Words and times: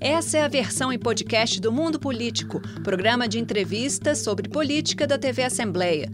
Essa 0.00 0.38
é 0.38 0.44
a 0.44 0.48
versão 0.48 0.92
em 0.92 0.98
podcast 0.98 1.60
do 1.60 1.72
Mundo 1.72 1.98
Político, 1.98 2.60
programa 2.84 3.26
de 3.26 3.40
entrevistas 3.40 4.18
sobre 4.18 4.48
política 4.48 5.08
da 5.08 5.18
TV 5.18 5.42
Assembleia. 5.42 6.08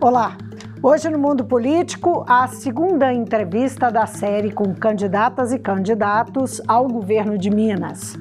Olá! 0.00 0.38
Hoje 0.82 1.10
no 1.10 1.18
Mundo 1.18 1.44
Político, 1.44 2.24
a 2.26 2.48
segunda 2.48 3.12
entrevista 3.12 3.90
da 3.90 4.06
série 4.06 4.50
com 4.50 4.74
candidatas 4.74 5.52
e 5.52 5.58
candidatos 5.58 6.62
ao 6.66 6.88
governo 6.88 7.36
de 7.36 7.50
Minas. 7.50 8.16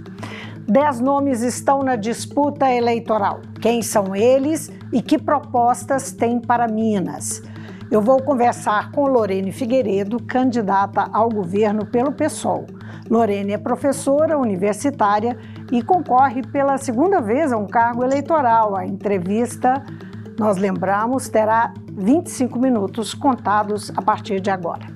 Dez 0.68 1.00
nomes 1.00 1.42
estão 1.44 1.82
na 1.82 1.96
disputa 1.96 2.70
eleitoral. 2.70 3.40
Quem 3.62 3.82
são 3.82 4.14
eles 4.14 4.70
e 4.92 5.02
que 5.02 5.18
propostas 5.18 6.12
têm 6.12 6.42
para 6.42 6.68
Minas? 6.68 7.42
Eu 7.90 8.02
vou 8.02 8.22
conversar 8.22 8.92
com 8.92 9.08
Lorene 9.08 9.54
Figueiredo, 9.54 10.22
candidata 10.22 11.08
ao 11.14 11.30
governo 11.30 11.86
pelo 11.86 12.12
PSOL. 12.12 12.66
Lorene 13.10 13.54
é 13.54 13.58
professora 13.58 14.38
universitária 14.38 15.38
e 15.72 15.82
concorre 15.82 16.42
pela 16.42 16.78
segunda 16.78 17.22
vez 17.22 17.52
a 17.52 17.58
um 17.58 17.68
cargo 17.68 18.04
eleitoral. 18.04 18.76
A 18.76 18.86
entrevista, 18.86 19.84
nós 20.40 20.58
lembramos, 20.58 21.30
terá 21.30 21.74
25 21.92 22.60
minutos 22.60 23.14
contados 23.14 23.92
a 23.96 24.02
partir 24.02 24.40
de 24.40 24.50
agora. 24.50 24.95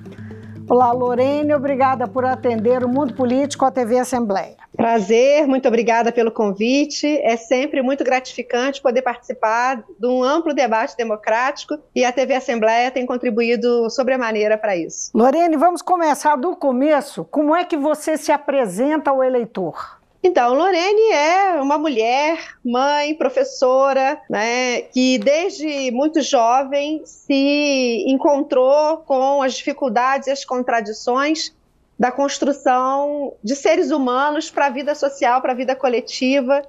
Olá, 0.70 0.92
Lorene, 0.92 1.52
obrigada 1.52 2.06
por 2.06 2.24
atender 2.24 2.84
o 2.84 2.88
Mundo 2.88 3.12
Político 3.12 3.64
à 3.64 3.72
TV 3.72 3.98
Assembleia. 3.98 4.54
Prazer, 4.76 5.44
muito 5.48 5.66
obrigada 5.66 6.12
pelo 6.12 6.30
convite. 6.30 7.08
É 7.24 7.36
sempre 7.36 7.82
muito 7.82 8.04
gratificante 8.04 8.80
poder 8.80 9.02
participar 9.02 9.82
de 9.98 10.06
um 10.06 10.22
amplo 10.22 10.54
debate 10.54 10.96
democrático 10.96 11.76
e 11.92 12.04
a 12.04 12.12
TV 12.12 12.36
Assembleia 12.36 12.88
tem 12.88 13.04
contribuído 13.04 13.90
sobremaneira 13.90 14.56
para 14.56 14.76
isso. 14.76 15.10
Lorene, 15.12 15.56
vamos 15.56 15.82
começar 15.82 16.36
do 16.36 16.54
começo. 16.54 17.24
Como 17.24 17.52
é 17.52 17.64
que 17.64 17.76
você 17.76 18.16
se 18.16 18.30
apresenta 18.30 19.10
ao 19.10 19.24
eleitor? 19.24 19.99
Então, 20.22 20.52
Lorene 20.54 21.12
é 21.12 21.60
uma 21.62 21.78
mulher, 21.78 22.56
mãe, 22.62 23.14
professora, 23.14 24.20
né, 24.28 24.82
que 24.82 25.18
desde 25.18 25.90
muito 25.92 26.20
jovem 26.20 27.00
se 27.06 28.04
encontrou 28.06 28.98
com 28.98 29.42
as 29.42 29.54
dificuldades 29.54 30.28
e 30.28 30.30
as 30.30 30.44
contradições 30.44 31.54
da 31.98 32.12
construção 32.12 33.34
de 33.42 33.56
seres 33.56 33.90
humanos 33.90 34.50
para 34.50 34.66
a 34.66 34.70
vida 34.70 34.94
social, 34.94 35.40
para 35.40 35.52
a 35.52 35.56
vida 35.56 35.74
coletiva 35.74 36.62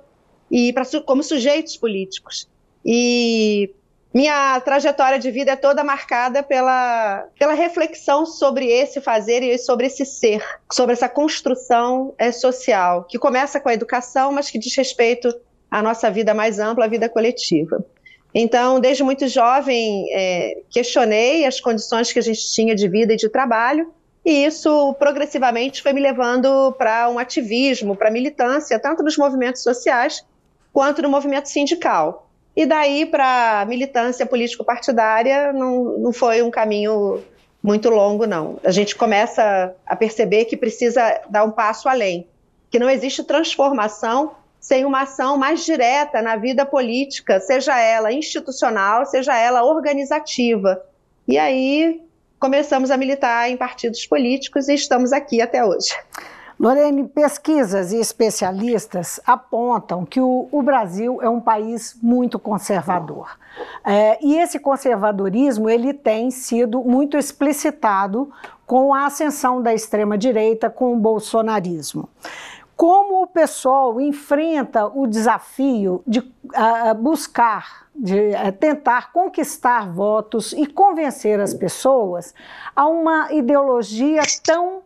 e 0.49 0.71
para 0.71 0.83
como 1.05 1.21
sujeitos 1.21 1.75
políticos. 1.75 2.49
E 2.85 3.73
minha 4.13 4.59
trajetória 4.59 5.17
de 5.17 5.31
vida 5.31 5.51
é 5.51 5.55
toda 5.55 5.83
marcada 5.83 6.43
pela, 6.43 7.25
pela 7.39 7.53
reflexão 7.53 8.25
sobre 8.25 8.67
esse 8.67 8.99
fazer 8.99 9.41
e 9.41 9.57
sobre 9.57 9.87
esse 9.87 10.05
ser, 10.05 10.43
sobre 10.71 10.93
essa 10.93 11.07
construção 11.07 12.13
é, 12.17 12.29
social, 12.31 13.05
que 13.05 13.17
começa 13.17 13.59
com 13.59 13.69
a 13.69 13.73
educação, 13.73 14.33
mas 14.33 14.49
que 14.49 14.59
diz 14.59 14.75
respeito 14.75 15.33
à 15.69 15.81
nossa 15.81 16.11
vida 16.11 16.33
mais 16.33 16.59
ampla, 16.59 16.85
à 16.85 16.87
vida 16.89 17.07
coletiva. 17.07 17.85
Então, 18.33 18.81
desde 18.81 19.01
muito 19.01 19.27
jovem, 19.29 20.05
é, 20.13 20.61
questionei 20.69 21.45
as 21.45 21.61
condições 21.61 22.11
que 22.11 22.19
a 22.19 22.21
gente 22.21 22.51
tinha 22.53 22.75
de 22.75 22.89
vida 22.89 23.13
e 23.13 23.17
de 23.17 23.29
trabalho, 23.29 23.93
e 24.25 24.45
isso 24.45 24.93
progressivamente 24.95 25.81
foi 25.81 25.93
me 25.93 26.01
levando 26.01 26.73
para 26.73 27.09
um 27.09 27.17
ativismo, 27.17 27.95
para 27.95 28.11
militância, 28.11 28.77
tanto 28.77 29.03
nos 29.03 29.17
movimentos 29.17 29.63
sociais 29.63 30.25
quanto 30.73 31.01
no 31.01 31.09
movimento 31.09 31.47
sindical. 31.47 32.29
E 32.61 32.65
daí 32.67 33.07
para 33.07 33.65
militância 33.67 34.23
político-partidária 34.23 35.51
não, 35.51 35.97
não 35.97 36.13
foi 36.13 36.43
um 36.43 36.51
caminho 36.51 37.19
muito 37.61 37.89
longo, 37.89 38.27
não. 38.27 38.59
A 38.63 38.69
gente 38.69 38.95
começa 38.95 39.73
a 39.83 39.95
perceber 39.95 40.45
que 40.45 40.55
precisa 40.55 41.21
dar 41.27 41.43
um 41.43 41.49
passo 41.49 41.89
além, 41.89 42.27
que 42.69 42.77
não 42.77 42.87
existe 42.87 43.23
transformação 43.23 44.33
sem 44.59 44.85
uma 44.85 45.01
ação 45.01 45.37
mais 45.37 45.65
direta 45.65 46.21
na 46.21 46.35
vida 46.35 46.63
política, 46.63 47.39
seja 47.39 47.79
ela 47.79 48.13
institucional, 48.13 49.07
seja 49.07 49.35
ela 49.35 49.63
organizativa. 49.63 50.79
E 51.27 51.39
aí 51.39 51.99
começamos 52.39 52.91
a 52.91 52.97
militar 52.97 53.49
em 53.49 53.57
partidos 53.57 54.05
políticos 54.05 54.69
e 54.69 54.75
estamos 54.75 55.11
aqui 55.11 55.41
até 55.41 55.65
hoje. 55.65 55.95
Lorene, 56.61 57.07
pesquisas 57.07 57.91
e 57.91 57.97
especialistas 57.97 59.19
apontam 59.25 60.05
que 60.05 60.21
o, 60.21 60.47
o 60.51 60.61
Brasil 60.61 61.19
é 61.19 61.27
um 61.27 61.41
país 61.41 61.97
muito 62.03 62.37
conservador. 62.37 63.35
É, 63.83 64.23
e 64.23 64.37
esse 64.37 64.59
conservadorismo 64.59 65.67
ele 65.67 65.91
tem 65.91 66.29
sido 66.29 66.83
muito 66.83 67.17
explicitado 67.17 68.31
com 68.63 68.93
a 68.93 69.07
ascensão 69.07 69.59
da 69.59 69.73
extrema-direita, 69.73 70.69
com 70.69 70.93
o 70.93 70.97
bolsonarismo. 70.97 72.07
Como 72.77 73.23
o 73.23 73.27
pessoal 73.27 73.99
enfrenta 73.99 74.85
o 74.85 75.07
desafio 75.07 76.03
de 76.05 76.19
uh, 76.19 76.93
buscar, 76.95 77.87
de 77.95 78.19
uh, 78.19 78.51
tentar 78.51 79.11
conquistar 79.11 79.91
votos 79.91 80.53
e 80.53 80.67
convencer 80.67 81.39
as 81.39 81.55
pessoas 81.55 82.35
a 82.75 82.85
uma 82.85 83.33
ideologia 83.33 84.21
tão 84.43 84.83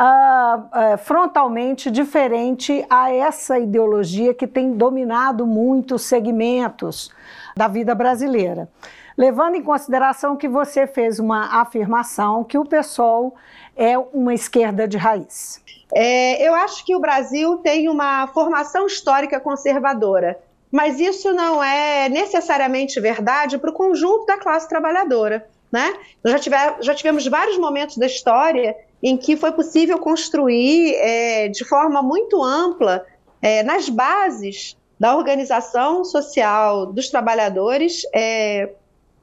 uh, 0.00 0.98
frontalmente 0.98 1.90
diferente 1.90 2.84
a 2.88 3.12
essa 3.12 3.58
ideologia 3.58 4.32
que 4.32 4.46
tem 4.46 4.72
dominado 4.72 5.46
muitos 5.46 6.02
segmentos 6.02 7.10
da 7.56 7.66
vida 7.66 7.94
brasileira. 7.94 8.68
Levando 9.16 9.56
em 9.56 9.62
consideração 9.62 10.36
que 10.36 10.48
você 10.48 10.86
fez 10.86 11.18
uma 11.18 11.60
afirmação 11.60 12.44
que 12.44 12.56
o 12.56 12.64
PSOL 12.64 13.34
é 13.76 13.98
uma 13.98 14.32
esquerda 14.32 14.86
de 14.86 14.96
raiz. 14.96 15.60
É, 15.92 16.46
eu 16.46 16.54
acho 16.54 16.84
que 16.84 16.94
o 16.94 17.00
Brasil 17.00 17.56
tem 17.56 17.88
uma 17.88 18.28
formação 18.28 18.86
histórica 18.86 19.40
conservadora, 19.40 20.38
mas 20.70 21.00
isso 21.00 21.32
não 21.32 21.62
é 21.62 22.08
necessariamente 22.08 23.00
verdade 23.00 23.58
para 23.58 23.70
o 23.70 23.72
conjunto 23.72 24.26
da 24.26 24.36
classe 24.36 24.68
trabalhadora. 24.68 25.48
Né? 25.70 25.94
Já, 26.24 26.38
tiver, 26.38 26.76
já 26.80 26.94
tivemos 26.94 27.26
vários 27.26 27.58
momentos 27.58 27.96
da 27.96 28.06
história 28.06 28.76
em 29.02 29.16
que 29.16 29.36
foi 29.36 29.52
possível 29.52 29.98
construir 29.98 30.94
é, 30.96 31.48
de 31.48 31.64
forma 31.64 32.02
muito 32.02 32.42
ampla, 32.42 33.04
é, 33.40 33.62
nas 33.62 33.88
bases 33.88 34.76
da 34.98 35.16
organização 35.16 36.04
social 36.04 36.86
dos 36.86 37.08
trabalhadores, 37.08 38.02
é, 38.12 38.70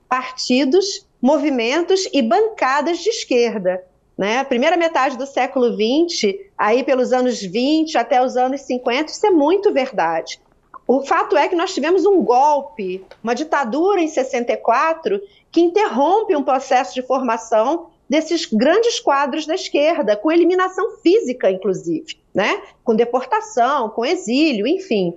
partidos, 0.08 1.06
movimentos 1.22 2.08
e 2.14 2.22
bancadas 2.22 3.00
de 3.00 3.10
esquerda. 3.10 3.84
Né? 4.18 4.40
A 4.40 4.46
primeira 4.46 4.78
metade 4.78 5.18
do 5.18 5.26
século 5.26 5.74
XX, 5.74 6.36
aí 6.58 6.84
pelos 6.84 7.12
anos 7.12 7.42
20 7.42 7.98
até 7.98 8.24
os 8.24 8.38
anos 8.38 8.62
50, 8.62 9.12
isso 9.12 9.28
é 9.28 9.32
muito 9.32 9.74
verdade. 9.74 10.40
O 10.88 11.02
fato 11.02 11.36
é 11.36 11.48
que 11.48 11.56
nós 11.56 11.74
tivemos 11.74 12.06
um 12.06 12.22
golpe, 12.24 13.04
uma 13.24 13.34
ditadura 13.34 14.00
em 14.00 14.08
64, 14.08 15.20
que 15.52 15.60
interrompe 15.60 16.36
um 16.36 16.44
processo 16.44 16.94
de 16.94 17.02
formação 17.02 17.88
desses 18.10 18.46
grandes 18.46 19.00
quadros 19.00 19.46
da 19.46 19.56
esquerda, 19.56 20.16
com 20.16 20.32
eliminação 20.32 20.98
física, 20.98 21.50
inclusive, 21.50 22.18
né? 22.34 22.62
com 22.84 22.96
deportação, 22.96 23.90
com 23.90 24.06
exílio, 24.06 24.68
enfim. 24.68 25.14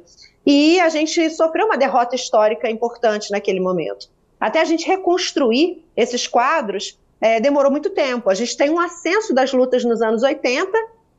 E 0.46 0.80
a 0.80 0.88
gente 0.88 1.28
sofreu 1.30 1.66
uma 1.66 1.76
derrota 1.76 2.16
histórica 2.16 2.70
importante 2.70 3.30
naquele 3.30 3.60
momento. 3.60 4.08
Até 4.40 4.60
a 4.60 4.64
gente 4.64 4.86
reconstruir 4.86 5.84
esses 5.96 6.26
quadros, 6.26 6.98
é, 7.20 7.40
demorou 7.40 7.70
muito 7.70 7.90
tempo. 7.90 8.30
A 8.30 8.34
gente 8.34 8.56
tem 8.56 8.70
um 8.70 8.78
ascenso 8.78 9.34
das 9.34 9.52
lutas 9.52 9.84
nos 9.84 10.00
anos 10.00 10.22
80, 10.22 10.70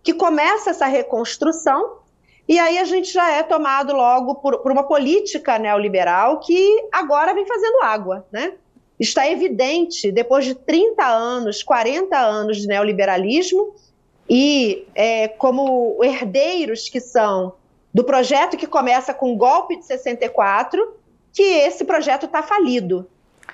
que 0.01 0.13
começa 0.13 0.69
essa 0.69 0.85
reconstrução, 0.85 1.99
e 2.47 2.57
aí 2.57 2.79
a 2.79 2.83
gente 2.83 3.13
já 3.13 3.29
é 3.29 3.43
tomado 3.43 3.93
logo 3.93 4.35
por, 4.35 4.59
por 4.59 4.71
uma 4.71 4.83
política 4.83 5.59
neoliberal 5.59 6.39
que 6.39 6.87
agora 6.91 7.31
vem 7.31 7.45
fazendo 7.45 7.83
água, 7.83 8.25
né? 8.31 8.53
Está 8.99 9.29
evidente, 9.29 10.11
depois 10.11 10.45
de 10.45 10.55
30 10.55 11.05
anos, 11.05 11.63
40 11.63 12.17
anos 12.17 12.57
de 12.57 12.67
neoliberalismo, 12.67 13.73
e 14.29 14.85
é, 14.93 15.27
como 15.27 16.03
herdeiros 16.03 16.89
que 16.89 16.99
são 16.99 17.53
do 17.93 18.03
projeto 18.03 18.55
que 18.55 18.67
começa 18.67 19.13
com 19.13 19.33
o 19.33 19.35
golpe 19.35 19.77
de 19.77 19.85
64, 19.85 20.95
que 21.33 21.41
esse 21.41 21.83
projeto 21.83 22.25
está 22.25 22.43
falido. 22.43 23.09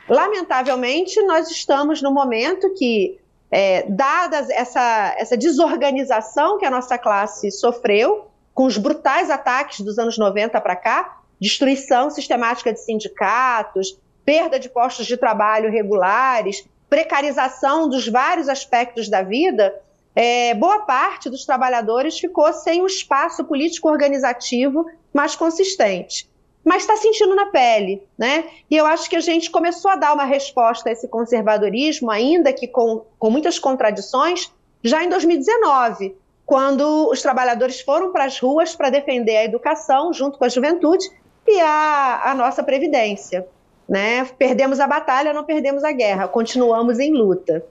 Lamentavelmente, 0.09 1.21
nós 1.23 1.49
estamos 1.49 2.01
no 2.01 2.11
momento 2.11 2.73
que, 2.73 3.17
é, 3.49 3.83
dada 3.83 4.45
essa, 4.51 5.15
essa 5.17 5.37
desorganização 5.37 6.57
que 6.57 6.65
a 6.65 6.69
nossa 6.69 6.97
classe 6.97 7.51
sofreu, 7.51 8.27
com 8.53 8.65
os 8.65 8.77
brutais 8.77 9.29
ataques 9.29 9.81
dos 9.81 9.97
anos 9.97 10.17
90 10.17 10.59
para 10.59 10.75
cá, 10.75 11.21
destruição 11.39 12.09
sistemática 12.09 12.73
de 12.73 12.79
sindicatos, 12.79 13.97
perda 14.25 14.59
de 14.59 14.67
postos 14.67 15.05
de 15.05 15.15
trabalho 15.15 15.71
regulares, 15.71 16.67
precarização 16.89 17.87
dos 17.87 18.07
vários 18.07 18.49
aspectos 18.49 19.07
da 19.07 19.21
vida, 19.21 19.73
é, 20.15 20.53
boa 20.53 20.79
parte 20.79 21.29
dos 21.29 21.45
trabalhadores 21.45 22.17
ficou 22.17 22.51
sem 22.53 22.81
um 22.81 22.85
espaço 22.85 23.43
político 23.43 23.89
organizativo 23.89 24.85
mais 25.13 25.35
consistente. 25.35 26.29
Mas 26.63 26.81
está 26.81 26.95
sentindo 26.97 27.35
na 27.35 27.47
pele, 27.47 28.01
né? 28.17 28.45
E 28.71 28.75
eu 28.75 28.87
acho 28.87 29.07
que 29.07 29.15
a 29.15 29.19
gente 29.19 29.51
começou 29.51 29.91
a 29.91 29.95
dar 29.95 30.13
uma 30.13 30.23
resposta 30.23 30.89
a 30.89 30.91
esse 30.91 31.07
conservadorismo, 31.07 32.09
ainda 32.09 32.51
que 32.51 32.67
com, 32.67 33.05
com 33.19 33.29
muitas 33.29 33.59
contradições, 33.59 34.51
já 34.81 35.03
em 35.03 35.09
2019, 35.09 36.15
quando 36.45 37.09
os 37.09 37.21
trabalhadores 37.21 37.81
foram 37.81 38.11
para 38.11 38.25
as 38.25 38.39
ruas 38.39 38.75
para 38.75 38.89
defender 38.89 39.37
a 39.37 39.43
educação 39.43 40.13
junto 40.13 40.39
com 40.39 40.45
a 40.45 40.49
juventude 40.49 41.05
e 41.47 41.59
a, 41.59 42.31
a 42.31 42.33
nossa 42.33 42.63
previdência. 42.63 43.47
Né? 43.87 44.25
Perdemos 44.37 44.79
a 44.79 44.87
batalha, 44.87 45.33
não 45.33 45.43
perdemos 45.43 45.83
a 45.83 45.91
guerra, 45.91 46.27
continuamos 46.27 46.99
em 46.99 47.13
luta. 47.13 47.63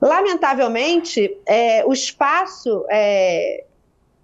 Lamentavelmente, 0.00 1.36
é, 1.46 1.84
o 1.86 1.92
espaço 1.92 2.84
é, 2.90 3.64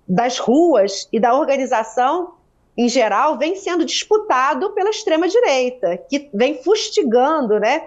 das 0.07 0.39
ruas 0.39 1.09
e 1.13 1.21
da 1.21 1.35
organização 1.35 2.35
em 2.77 2.89
geral 2.89 3.39
vem 3.39 3.55
sendo 3.57 3.85
disputado 3.85 4.71
pela 4.71 4.91
extrema 4.91 5.29
direita, 5.29 5.97
que 6.09 6.29
vem 6.33 6.63
fustigando, 6.63 7.61
né, 7.61 7.83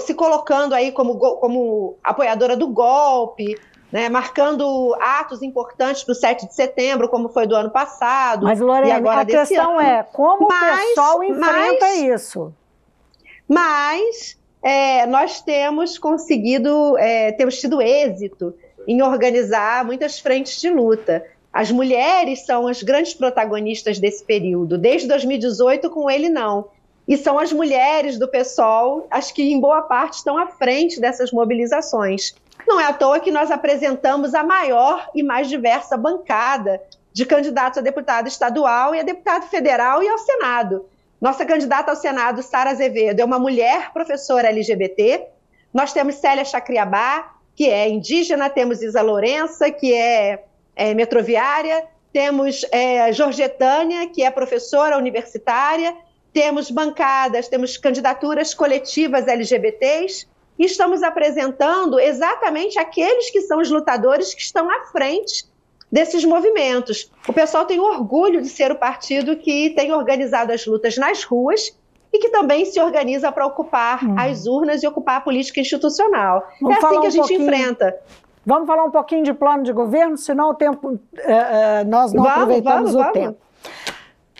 se 0.00 0.14
colocando 0.14 0.74
aí 0.74 0.92
como, 0.92 1.16
como 1.18 1.96
apoiadora 2.02 2.56
do 2.56 2.68
golpe, 2.68 3.58
né, 3.92 4.08
marcando 4.08 4.94
atos 5.00 5.42
importantes 5.42 6.04
para 6.04 6.12
o 6.12 6.14
7 6.14 6.46
de 6.46 6.54
setembro, 6.54 7.08
como 7.08 7.28
foi 7.28 7.46
do 7.46 7.54
ano 7.54 7.70
passado. 7.70 8.44
Mas, 8.44 8.60
Lorena, 8.60 9.12
a 9.12 9.24
questão 9.24 9.78
ano. 9.78 9.80
é 9.80 10.02
como 10.02 10.48
mas, 10.48 10.80
o 10.80 10.88
pessoal 10.88 11.24
enfrenta 11.24 11.86
mas, 11.86 12.02
isso? 12.02 12.54
Mas 13.50 14.38
é, 14.62 15.04
nós 15.06 15.42
temos 15.42 15.98
conseguido, 15.98 16.96
é, 16.98 17.32
temos 17.32 17.58
tido 17.58 17.82
êxito 17.82 18.54
em 18.86 19.02
organizar 19.02 19.84
muitas 19.84 20.20
frentes 20.20 20.60
de 20.60 20.70
luta. 20.70 21.26
As 21.52 21.68
mulheres 21.72 22.46
são 22.46 22.68
as 22.68 22.80
grandes 22.80 23.12
protagonistas 23.12 23.98
desse 23.98 24.24
período, 24.24 24.78
desde 24.78 25.08
2018 25.08 25.90
com 25.90 26.08
ele 26.08 26.28
não. 26.28 26.68
E 27.08 27.16
são 27.16 27.40
as 27.40 27.52
mulheres 27.52 28.16
do 28.16 28.28
PSOL 28.28 29.08
as 29.10 29.32
que, 29.32 29.42
em 29.42 29.58
boa 29.58 29.82
parte, 29.82 30.18
estão 30.18 30.38
à 30.38 30.46
frente 30.46 31.00
dessas 31.00 31.32
mobilizações. 31.32 32.32
Não 32.68 32.78
é 32.78 32.84
à 32.84 32.92
toa 32.92 33.18
que 33.18 33.32
nós 33.32 33.50
apresentamos 33.50 34.32
a 34.32 34.44
maior 34.44 35.10
e 35.12 35.24
mais 35.24 35.48
diversa 35.48 35.96
bancada 35.96 36.80
de 37.12 37.26
candidatos 37.26 37.78
a 37.78 37.82
deputado 37.82 38.28
estadual 38.28 38.94
e 38.94 39.00
a 39.00 39.02
deputado 39.02 39.48
federal 39.48 40.04
e 40.04 40.08
ao 40.08 40.18
Senado. 40.18 40.86
Nossa 41.20 41.44
candidata 41.44 41.90
ao 41.90 41.96
Senado, 41.96 42.42
Sara 42.42 42.70
Azevedo, 42.70 43.20
é 43.20 43.24
uma 43.24 43.38
mulher 43.38 43.92
professora 43.92 44.48
LGBT. 44.48 45.26
Nós 45.72 45.92
temos 45.92 46.14
Célia 46.14 46.44
Chacriabá, 46.44 47.34
que 47.54 47.68
é 47.68 47.88
indígena, 47.88 48.48
temos 48.48 48.80
Isa 48.80 49.02
Lourença, 49.02 49.70
que 49.70 49.92
é, 49.92 50.44
é 50.74 50.94
metroviária, 50.94 51.84
temos 52.10 52.64
é, 52.72 53.12
Jorgetânia, 53.12 54.08
que 54.08 54.22
é 54.22 54.30
professora 54.30 54.96
universitária, 54.96 55.94
temos 56.32 56.70
bancadas, 56.70 57.48
temos 57.48 57.76
candidaturas 57.76 58.54
coletivas 58.54 59.28
LGBTs, 59.28 60.26
e 60.58 60.64
estamos 60.64 61.02
apresentando 61.02 62.00
exatamente 62.00 62.78
aqueles 62.78 63.30
que 63.30 63.42
são 63.42 63.60
os 63.60 63.70
lutadores 63.70 64.32
que 64.32 64.40
estão 64.40 64.70
à 64.70 64.86
frente 64.86 65.44
desses 65.90 66.24
movimentos. 66.24 67.10
O 67.28 67.32
pessoal 67.32 67.64
tem 67.64 67.80
orgulho 67.80 68.40
de 68.40 68.48
ser 68.48 68.70
o 68.70 68.76
partido 68.76 69.36
que 69.36 69.70
tem 69.70 69.92
organizado 69.92 70.52
as 70.52 70.66
lutas 70.66 70.96
nas 70.96 71.24
ruas 71.24 71.76
e 72.12 72.18
que 72.18 72.28
também 72.30 72.64
se 72.64 72.80
organiza 72.80 73.30
para 73.30 73.46
ocupar 73.46 74.04
hum. 74.04 74.16
as 74.18 74.46
urnas 74.46 74.82
e 74.82 74.86
ocupar 74.86 75.16
a 75.16 75.20
política 75.20 75.60
institucional. 75.60 76.46
Vamos 76.60 76.76
é 76.76 76.86
assim 76.86 77.00
que 77.00 77.06
a 77.06 77.10
gente 77.10 77.34
enfrenta. 77.34 77.96
Vamos 78.44 78.66
falar 78.66 78.84
um 78.84 78.90
pouquinho 78.90 79.22
de 79.22 79.34
plano 79.34 79.62
de 79.62 79.72
governo, 79.72 80.16
senão 80.16 80.50
o 80.50 80.54
tempo 80.54 80.98
é, 81.18 81.32
é, 81.80 81.84
nós 81.84 82.12
não 82.12 82.22
vamos, 82.22 82.38
aproveitamos 82.38 82.92
vamos, 82.92 82.94
o 82.94 82.98
vamos. 82.98 83.12
tempo. 83.12 83.38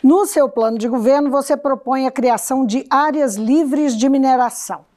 No 0.02 0.25
seu 0.25 0.49
plano 0.49 0.79
de 0.79 0.88
governo, 0.88 1.31
você 1.31 1.56
propõe 1.56 2.06
a 2.06 2.11
criação 2.11 2.64
de 2.64 2.87
áreas 2.88 3.37
livres 3.37 3.94
de 3.97 4.08
mineração. 4.08 4.90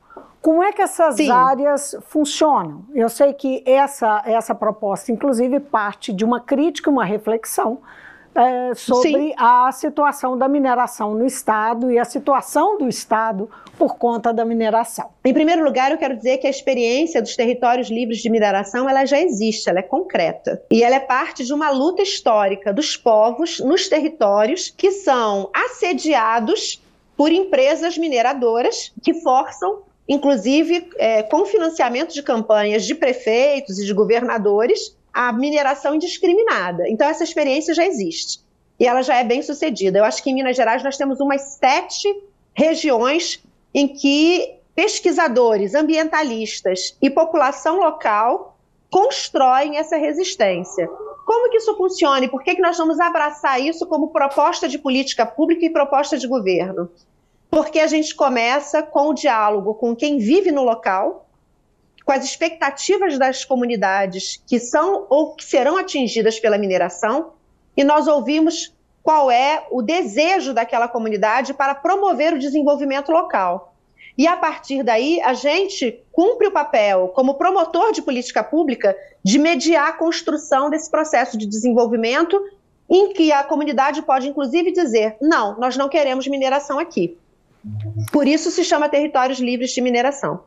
Como 0.44 0.62
é 0.62 0.74
que 0.74 0.82
essas 0.82 1.16
Sim. 1.16 1.32
áreas 1.32 1.96
funcionam? 2.10 2.84
Eu 2.94 3.08
sei 3.08 3.32
que 3.32 3.64
essa, 3.66 4.22
essa 4.26 4.54
proposta, 4.54 5.10
inclusive, 5.10 5.58
parte 5.62 6.12
de 6.12 6.26
uma 6.26 6.42
crítica, 6.42 6.90
uma 6.90 7.06
reflexão 7.06 7.80
é, 8.36 8.76
sobre 8.76 9.30
Sim. 9.30 9.34
a 9.38 9.72
situação 9.72 10.38
da 10.38 10.50
mineração 10.50 11.16
no 11.16 11.26
Estado 11.26 11.90
e 11.90 11.98
a 11.98 12.04
situação 12.04 12.78
do 12.78 12.90
Estado 12.90 13.50
por 13.78 13.96
conta 13.96 14.34
da 14.34 14.44
mineração. 14.44 15.12
Em 15.24 15.34
primeiro 15.34 15.64
lugar, 15.64 15.92
eu 15.92 15.98
quero 15.98 16.18
dizer 16.18 16.40
que 16.40 16.48
a 16.48 16.50
experiência 16.50 17.22
dos 17.22 17.38
territórios 17.38 17.90
livres 17.90 18.18
de 18.18 18.30
mineração 18.30 18.90
ela 18.90 19.06
já 19.06 19.22
existe, 19.22 19.70
ela 19.70 19.80
é 19.80 19.84
concreta. 19.84 20.62
E 20.70 20.84
ela 20.84 20.96
é 20.96 21.00
parte 21.00 21.46
de 21.46 21.54
uma 21.54 21.70
luta 21.70 22.02
histórica 22.02 22.74
dos 22.74 22.98
povos 22.98 23.62
nos 23.62 23.88
territórios 23.88 24.70
que 24.76 24.92
são 24.92 25.50
assediados 25.54 26.84
por 27.16 27.32
empresas 27.32 27.98
mineradoras 27.98 28.92
que 29.02 29.14
forçam 29.14 29.84
inclusive 30.08 30.90
é, 30.98 31.24
com 31.24 31.46
financiamento 31.46 32.14
de 32.14 32.22
campanhas 32.22 32.86
de 32.86 32.96
prefeitos 32.96 33.80
e 33.80 33.86
de 33.86 33.94
governadores, 33.94 34.96
a 35.14 35.32
mineração 35.32 35.96
indiscriminada. 35.96 36.90
Então, 36.90 37.08
essa 37.08 37.24
experiência 37.24 37.74
já 37.74 37.86
existe 37.86 38.42
e 38.80 38.86
ela 38.86 39.02
já 39.02 39.16
é 39.18 39.24
bem 39.24 39.42
sucedida. 39.42 40.00
Eu 40.00 40.04
acho 40.04 40.24
que 40.24 40.30
em 40.30 40.34
Minas 40.34 40.56
Gerais 40.56 40.84
nós 40.84 40.98
temos 40.98 41.20
umas 41.20 41.42
sete 41.60 42.08
regiões 42.54 43.44
em 43.74 43.88
que 43.88 44.56
pesquisadores, 44.76 45.76
ambientalistas 45.76 46.98
e 47.02 47.10
população 47.10 47.78
local 47.78 48.58
constroem 48.90 49.78
essa 49.78 49.98
resistência. 49.98 50.88
Como 51.26 51.50
que 51.50 51.58
isso 51.58 51.76
funciona 51.78 52.26
e 52.26 52.28
por 52.28 52.44
que, 52.44 52.56
que 52.56 52.62
nós 52.62 52.78
vamos 52.78 53.00
abraçar 53.00 53.62
isso 53.62 53.86
como 53.88 54.10
proposta 54.10 54.68
de 54.68 54.78
política 54.78 55.26
pública 55.26 55.66
e 55.66 55.70
proposta 55.70 56.18
de 56.18 56.28
governo? 56.28 56.90
Porque 57.54 57.80
a 57.80 57.86
gente 57.86 58.16
começa 58.16 58.82
com 58.82 59.10
o 59.10 59.14
diálogo 59.14 59.76
com 59.76 59.96
quem 59.96 60.18
vive 60.18 60.52
no 60.52 60.64
local, 60.64 61.30
com 62.04 62.12
as 62.12 62.26
expectativas 62.26 63.20
das 63.20 63.46
comunidades 63.46 64.42
que 64.48 64.60
são 64.60 65.06
ou 65.08 65.36
que 65.36 65.46
serão 65.46 65.78
atingidas 65.78 66.40
pela 66.40 66.58
mineração, 66.58 67.34
e 67.78 67.84
nós 67.84 68.08
ouvimos 68.08 68.74
qual 69.04 69.30
é 69.30 69.68
o 69.70 69.84
desejo 69.84 70.52
daquela 70.52 70.88
comunidade 70.88 71.54
para 71.54 71.76
promover 71.76 72.34
o 72.34 72.40
desenvolvimento 72.40 73.12
local. 73.12 73.76
E 74.18 74.26
a 74.26 74.36
partir 74.36 74.82
daí, 74.82 75.22
a 75.22 75.36
gente 75.36 76.04
cumpre 76.12 76.48
o 76.48 76.52
papel 76.52 77.10
como 77.10 77.36
promotor 77.36 77.92
de 77.92 78.02
política 78.02 78.44
pública 78.44 78.98
de 79.24 79.38
mediar 79.38 79.90
a 79.90 79.94
construção 79.94 80.72
desse 80.72 80.90
processo 80.90 81.38
de 81.38 81.46
desenvolvimento, 81.46 82.36
em 82.90 83.14
que 83.14 83.32
a 83.32 83.44
comunidade 83.44 84.02
pode, 84.02 84.28
inclusive, 84.28 84.72
dizer: 84.72 85.18
não, 85.22 85.60
nós 85.60 85.78
não 85.78 85.88
queremos 85.88 86.28
mineração 86.28 86.80
aqui. 86.80 87.16
Por 88.12 88.28
isso 88.28 88.52
se 88.52 88.64
chama 88.64 88.90
territórios 88.90 89.40
livres 89.40 89.72
de 89.72 89.82
mineração. 89.82 90.42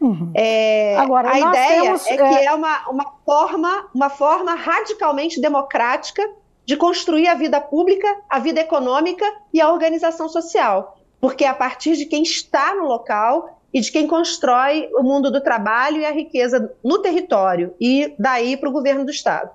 Uhum. 0.00 0.30
É, 0.34 0.96
Agora, 0.96 1.30
a 1.30 1.40
ideia 1.40 1.82
temos, 1.82 2.06
é 2.06 2.16
que 2.16 2.22
é, 2.22 2.44
é 2.44 2.54
uma, 2.54 2.88
uma, 2.88 3.12
forma, 3.24 3.88
uma 3.94 4.10
forma 4.10 4.54
radicalmente 4.54 5.40
democrática 5.40 6.22
de 6.64 6.76
construir 6.76 7.26
a 7.26 7.34
vida 7.34 7.60
pública, 7.60 8.06
a 8.28 8.38
vida 8.38 8.60
econômica 8.60 9.24
e 9.52 9.60
a 9.60 9.72
organização 9.72 10.28
social. 10.28 10.98
Porque 11.20 11.44
é 11.44 11.48
a 11.48 11.54
partir 11.54 11.96
de 11.96 12.04
quem 12.04 12.22
está 12.22 12.74
no 12.74 12.84
local 12.84 13.58
e 13.72 13.80
de 13.80 13.90
quem 13.90 14.06
constrói 14.06 14.88
o 14.94 15.02
mundo 15.02 15.30
do 15.30 15.40
trabalho 15.40 16.00
e 16.00 16.06
a 16.06 16.12
riqueza 16.12 16.72
no 16.82 17.00
território, 17.00 17.74
e 17.80 18.14
daí 18.18 18.56
para 18.56 18.68
o 18.68 18.72
governo 18.72 19.04
do 19.04 19.10
Estado. 19.10 19.50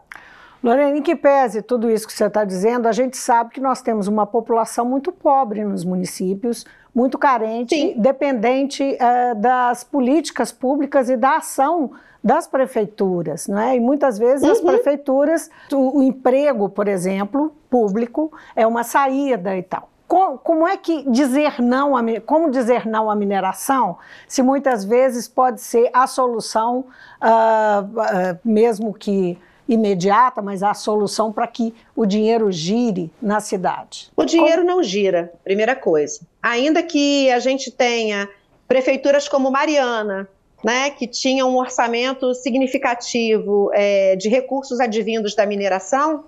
Lorena, 0.63 0.97
em 0.97 1.01
que 1.01 1.15
pese 1.15 1.61
tudo 1.61 1.89
isso 1.89 2.07
que 2.07 2.13
você 2.13 2.25
está 2.25 2.45
dizendo, 2.45 2.87
a 2.87 2.91
gente 2.91 3.17
sabe 3.17 3.51
que 3.51 3.59
nós 3.59 3.81
temos 3.81 4.07
uma 4.07 4.25
população 4.25 4.85
muito 4.85 5.11
pobre 5.11 5.65
nos 5.65 5.83
municípios, 5.83 6.65
muito 6.93 7.17
carente, 7.17 7.75
Sim. 7.75 7.95
dependente 7.97 8.83
é, 8.99 9.33
das 9.35 9.83
políticas 9.83 10.51
públicas 10.51 11.09
e 11.09 11.17
da 11.17 11.37
ação 11.37 11.91
das 12.23 12.47
prefeituras, 12.47 13.47
não 13.47 13.59
é? 13.59 13.75
E 13.75 13.79
muitas 13.79 14.17
vezes 14.17 14.43
uhum. 14.43 14.51
as 14.51 14.61
prefeituras, 14.61 15.49
o, 15.71 15.99
o, 15.99 16.03
emprego, 16.03 16.69
por 16.69 16.87
exemplo, 16.87 17.53
público, 17.69 18.31
é 18.55 18.65
uma 18.65 18.83
saída 18.83 19.57
e 19.57 19.63
tal. 19.63 19.89
Como, 20.07 20.37
como 20.37 20.67
é 20.67 20.77
que 20.77 21.09
dizer 21.09 21.61
não 21.61 21.97
a, 21.97 22.01
como 22.25 22.49
dizer 22.49 22.85
não 22.85 23.09
à 23.09 23.15
mineração, 23.15 23.97
se 24.27 24.41
muitas 24.41 24.85
vezes 24.85 25.27
pode 25.27 25.59
ser 25.59 25.89
a 25.91 26.07
solução, 26.07 26.85
uh, 27.21 27.83
uh, 27.83 28.39
mesmo 28.45 28.93
que 28.93 29.37
imediata, 29.73 30.41
mas 30.41 30.63
a 30.63 30.73
solução 30.73 31.31
para 31.31 31.47
que 31.47 31.73
o 31.95 32.05
dinheiro 32.05 32.51
gire 32.51 33.11
na 33.21 33.39
cidade? 33.39 34.11
O 34.15 34.25
dinheiro 34.25 34.61
como... 34.61 34.75
não 34.75 34.83
gira, 34.83 35.33
primeira 35.43 35.75
coisa. 35.75 36.21
Ainda 36.41 36.81
que 36.81 37.29
a 37.31 37.39
gente 37.39 37.71
tenha 37.71 38.29
prefeituras 38.67 39.27
como 39.27 39.51
Mariana, 39.51 40.27
né, 40.63 40.89
que 40.89 41.07
tinham 41.07 41.49
um 41.49 41.57
orçamento 41.57 42.33
significativo 42.33 43.69
é, 43.73 44.15
de 44.15 44.29
recursos 44.29 44.79
advindos 44.79 45.35
da 45.35 45.45
mineração, 45.45 46.23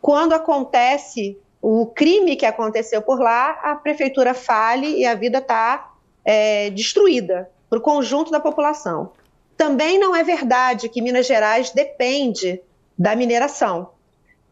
quando 0.00 0.32
acontece 0.32 1.38
o 1.60 1.86
crime 1.86 2.36
que 2.36 2.46
aconteceu 2.46 3.02
por 3.02 3.20
lá, 3.20 3.58
a 3.62 3.74
prefeitura 3.74 4.32
fale 4.34 4.98
e 4.98 5.04
a 5.04 5.14
vida 5.14 5.38
está 5.38 5.92
é, 6.24 6.70
destruída 6.70 7.50
para 7.68 7.78
o 7.78 7.82
conjunto 7.82 8.30
da 8.30 8.40
população. 8.40 9.10
Também 9.56 9.98
não 9.98 10.14
é 10.14 10.22
verdade 10.22 10.88
que 10.88 11.02
Minas 11.02 11.26
Gerais 11.26 11.70
depende 11.70 12.60
da 12.98 13.14
mineração. 13.14 13.90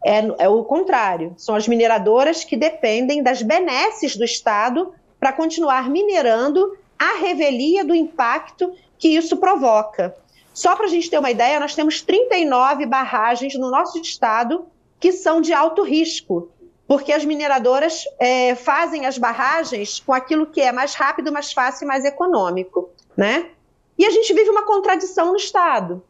É, 0.05 0.19
é 0.39 0.49
o 0.49 0.65
contrário, 0.65 1.35
são 1.37 1.55
as 1.55 1.67
mineradoras 1.67 2.45
que 2.45 2.57
dependem 2.57 3.23
das 3.23 3.41
benesses 3.41 4.17
do 4.17 4.25
Estado 4.25 4.93
para 5.19 5.33
continuar 5.33 5.89
minerando 5.89 6.77
a 6.99 7.19
revelia 7.19 7.85
do 7.85 7.95
impacto 7.95 8.75
que 8.99 9.09
isso 9.09 9.37
provoca. 9.39 10.15
Só 10.53 10.77
para 10.77 10.87
a 10.87 10.89
gente 10.89 11.11
ter 11.11 11.19
uma 11.19 11.31
ideia, 11.31 11.59
nós 11.59 11.75
temos 11.75 12.01
39 12.01 12.87
barragens 12.87 13.55
no 13.57 13.71
nosso 13.71 13.99
estado 13.99 14.67
que 15.01 15.11
são 15.11 15.41
de 15.41 15.53
alto 15.53 15.83
risco, 15.83 16.49
porque 16.87 17.13
as 17.13 17.25
mineradoras 17.25 18.05
é, 18.19 18.55
fazem 18.55 19.05
as 19.05 19.19
barragens 19.19 20.01
com 20.01 20.13
aquilo 20.13 20.47
que 20.47 20.61
é 20.61 20.71
mais 20.71 20.95
rápido, 20.95 21.33
mais 21.33 21.53
fácil 21.53 21.85
e 21.85 21.89
mais 21.89 22.05
econômico, 22.05 22.89
né? 23.17 23.51
E 23.99 24.07
a 24.07 24.11
gente 24.11 24.33
vive 24.33 24.51
uma 24.51 24.65
contradição 24.65 25.33
no 25.33 25.37
estado. 25.37 26.03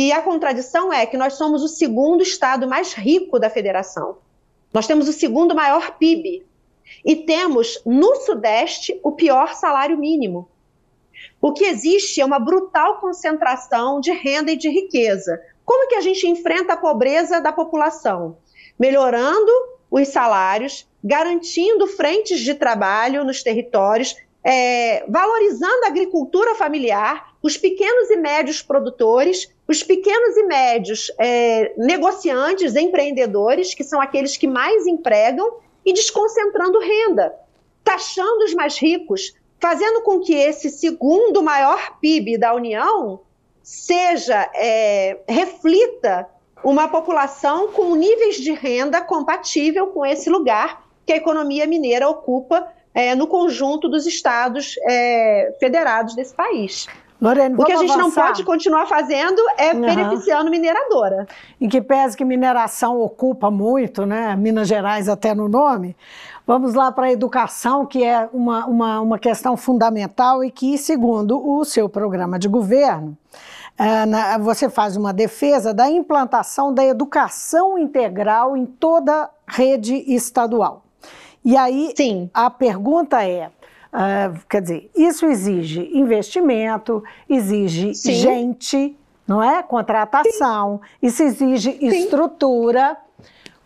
E 0.00 0.12
a 0.12 0.22
contradição 0.22 0.92
é 0.92 1.04
que 1.06 1.16
nós 1.16 1.32
somos 1.32 1.60
o 1.60 1.66
segundo 1.66 2.22
estado 2.22 2.68
mais 2.68 2.92
rico 2.92 3.36
da 3.36 3.50
federação. 3.50 4.18
Nós 4.72 4.86
temos 4.86 5.08
o 5.08 5.12
segundo 5.12 5.56
maior 5.56 5.98
PIB 5.98 6.46
e 7.04 7.16
temos 7.16 7.82
no 7.84 8.14
Sudeste 8.14 9.00
o 9.02 9.10
pior 9.10 9.56
salário 9.56 9.98
mínimo. 9.98 10.48
O 11.42 11.52
que 11.52 11.64
existe 11.64 12.20
é 12.20 12.24
uma 12.24 12.38
brutal 12.38 13.00
concentração 13.00 14.00
de 14.00 14.12
renda 14.12 14.52
e 14.52 14.56
de 14.56 14.68
riqueza. 14.68 15.42
Como 15.64 15.88
que 15.88 15.96
a 15.96 16.00
gente 16.00 16.28
enfrenta 16.28 16.74
a 16.74 16.76
pobreza 16.76 17.40
da 17.40 17.50
população? 17.50 18.38
Melhorando 18.78 19.50
os 19.90 20.06
salários, 20.06 20.88
garantindo 21.02 21.88
frentes 21.88 22.38
de 22.38 22.54
trabalho 22.54 23.24
nos 23.24 23.42
territórios, 23.42 24.14
é, 24.44 25.04
valorizando 25.08 25.86
a 25.86 25.88
agricultura 25.88 26.54
familiar, 26.54 27.34
os 27.42 27.56
pequenos 27.56 28.10
e 28.10 28.16
médios 28.16 28.62
produtores, 28.62 29.52
os 29.68 29.82
pequenos 29.82 30.36
e 30.36 30.44
médios 30.44 31.12
é, 31.18 31.74
negociantes, 31.76 32.74
empreendedores, 32.74 33.74
que 33.74 33.84
são 33.84 34.00
aqueles 34.00 34.36
que 34.36 34.46
mais 34.46 34.86
empregam, 34.86 35.58
e 35.84 35.92
desconcentrando 35.92 36.78
renda, 36.78 37.34
taxando 37.84 38.44
os 38.44 38.54
mais 38.54 38.76
ricos, 38.78 39.34
fazendo 39.60 40.02
com 40.02 40.20
que 40.20 40.34
esse 40.34 40.70
segundo 40.70 41.42
maior 41.42 41.98
PIB 42.00 42.38
da 42.38 42.54
União 42.54 43.20
seja, 43.62 44.50
é, 44.54 45.18
reflita 45.28 46.28
uma 46.64 46.88
população 46.88 47.68
com 47.68 47.94
níveis 47.94 48.36
de 48.36 48.52
renda 48.52 49.00
compatível 49.00 49.88
com 49.88 50.04
esse 50.04 50.28
lugar 50.28 50.86
que 51.06 51.12
a 51.12 51.16
economia 51.16 51.66
mineira 51.66 52.08
ocupa 52.08 52.70
é, 52.94 53.14
no 53.14 53.26
conjunto 53.26 53.88
dos 53.88 54.06
estados 54.06 54.74
é, 54.82 55.54
federados 55.60 56.14
desse 56.14 56.34
país. 56.34 56.86
O 57.20 57.64
que 57.64 57.72
a 57.72 57.76
gente 57.76 57.90
avançar. 57.90 57.98
não 57.98 58.10
pode 58.10 58.44
continuar 58.44 58.86
fazendo 58.86 59.42
é 59.56 59.74
uhum. 59.74 59.80
beneficiando 59.80 60.50
mineradora. 60.50 61.26
Em 61.60 61.68
que 61.68 61.80
pese 61.80 62.16
que 62.16 62.24
mineração 62.24 63.00
ocupa 63.00 63.50
muito, 63.50 64.06
né? 64.06 64.36
Minas 64.36 64.68
Gerais 64.68 65.08
até 65.08 65.34
no 65.34 65.48
nome. 65.48 65.96
Vamos 66.46 66.74
lá 66.74 66.92
para 66.92 67.06
a 67.06 67.12
educação, 67.12 67.84
que 67.84 68.02
é 68.04 68.28
uma, 68.32 68.66
uma, 68.66 69.00
uma 69.00 69.18
questão 69.18 69.56
fundamental 69.56 70.42
e 70.44 70.50
que, 70.50 70.78
segundo 70.78 71.38
o 71.46 71.64
seu 71.64 71.88
programa 71.88 72.38
de 72.38 72.48
governo, 72.48 73.18
na, 74.06 74.38
você 74.38 74.68
faz 74.68 74.96
uma 74.96 75.12
defesa 75.12 75.74
da 75.74 75.90
implantação 75.90 76.72
da 76.72 76.84
educação 76.84 77.78
integral 77.78 78.56
em 78.56 78.64
toda 78.64 79.24
a 79.24 79.30
rede 79.46 79.94
estadual. 80.12 80.84
E 81.44 81.56
aí 81.56 81.92
Sim. 81.96 82.30
a 82.34 82.50
pergunta 82.50 83.24
é: 83.24 83.50
Uh, 83.92 84.38
quer 84.48 84.60
dizer, 84.60 84.90
isso 84.94 85.24
exige 85.24 85.90
investimento, 85.94 87.02
exige 87.28 87.94
Sim. 87.94 88.12
gente, 88.12 88.96
não 89.26 89.42
é? 89.42 89.62
Contratação, 89.62 90.80
Sim. 90.82 91.06
isso 91.06 91.22
exige 91.22 91.72
Sim. 91.72 91.86
estrutura. 91.86 92.98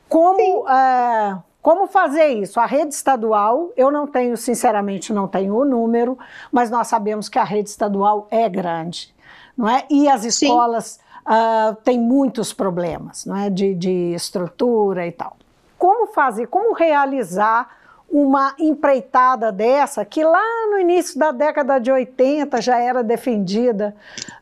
Como, 0.09 0.65
uh, 0.65 1.43
como 1.61 1.87
fazer 1.89 2.29
isso? 2.29 2.61
A 2.61 2.67
rede 2.67 2.95
estadual, 2.95 3.71
eu 3.77 3.91
não 3.91 4.07
tenho, 4.07 4.37
sinceramente, 4.37 5.13
não 5.13 5.27
tenho 5.27 5.57
o 5.57 5.65
número, 5.65 6.17
mas 6.53 6.71
nós 6.71 6.87
sabemos 6.87 7.29
que 7.29 7.39
a 7.39 7.45
rede 7.45 7.71
estadual 7.71 8.29
é 8.31 8.49
grande, 8.49 9.13
não 9.57 9.69
é? 9.69 9.85
E 9.91 10.09
as 10.09 10.25
escolas 10.25 11.01
uh, 11.27 11.75
têm 11.83 11.99
muitos 11.99 12.53
problemas, 12.53 13.27
não 13.27 13.37
é? 13.37 13.51
De, 13.51 13.75
de 13.75 14.13
estrutura 14.15 15.07
e 15.07 15.13
tal. 15.13 15.37
Como 15.79 16.07
fazer, 16.09 16.47
como 16.47 16.75
realizar 16.75 17.82
uma 18.13 18.55
empreitada 18.59 19.51
dessa, 19.51 20.05
que 20.05 20.23
lá 20.23 20.67
no 20.71 20.79
início 20.79 21.19
da 21.19 21.33
década 21.33 21.79
de 21.79 21.91
80 21.91 22.61
já 22.61 22.79
era 22.79 23.03
defendida 23.03 23.97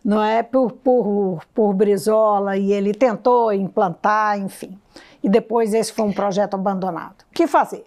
não 0.04 0.20
é, 0.20 0.42
por, 0.42 0.72
por, 0.72 1.44
por 1.54 1.72
Brizola, 1.72 2.56
e 2.56 2.72
ele 2.72 2.92
tentou 2.92 3.52
implantar, 3.52 4.40
enfim. 4.40 4.76
E 5.22 5.28
depois 5.28 5.72
esse 5.72 5.92
foi 5.92 6.04
um 6.04 6.12
projeto 6.12 6.54
abandonado. 6.54 7.22
O 7.30 7.32
que 7.32 7.46
fazer? 7.46 7.84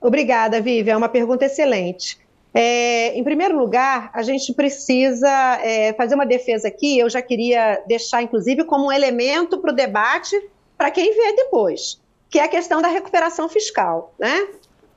Obrigada, 0.00 0.60
Vivian. 0.60 0.94
É 0.94 0.96
uma 0.96 1.08
pergunta 1.08 1.44
excelente. 1.44 2.18
É, 2.52 3.16
em 3.16 3.22
primeiro 3.22 3.56
lugar, 3.56 4.10
a 4.12 4.22
gente 4.22 4.52
precisa 4.52 5.30
é, 5.62 5.92
fazer 5.92 6.16
uma 6.16 6.26
defesa 6.26 6.66
aqui. 6.66 6.98
Eu 6.98 7.08
já 7.08 7.22
queria 7.22 7.80
deixar, 7.86 8.20
inclusive, 8.22 8.64
como 8.64 8.86
um 8.86 8.92
elemento 8.92 9.58
para 9.58 9.70
o 9.70 9.74
debate 9.74 10.36
para 10.76 10.90
quem 10.90 11.14
vier 11.14 11.36
depois, 11.36 12.00
que 12.28 12.40
é 12.40 12.44
a 12.44 12.48
questão 12.48 12.82
da 12.82 12.88
recuperação 12.88 13.48
fiscal. 13.48 14.12
Né? 14.18 14.48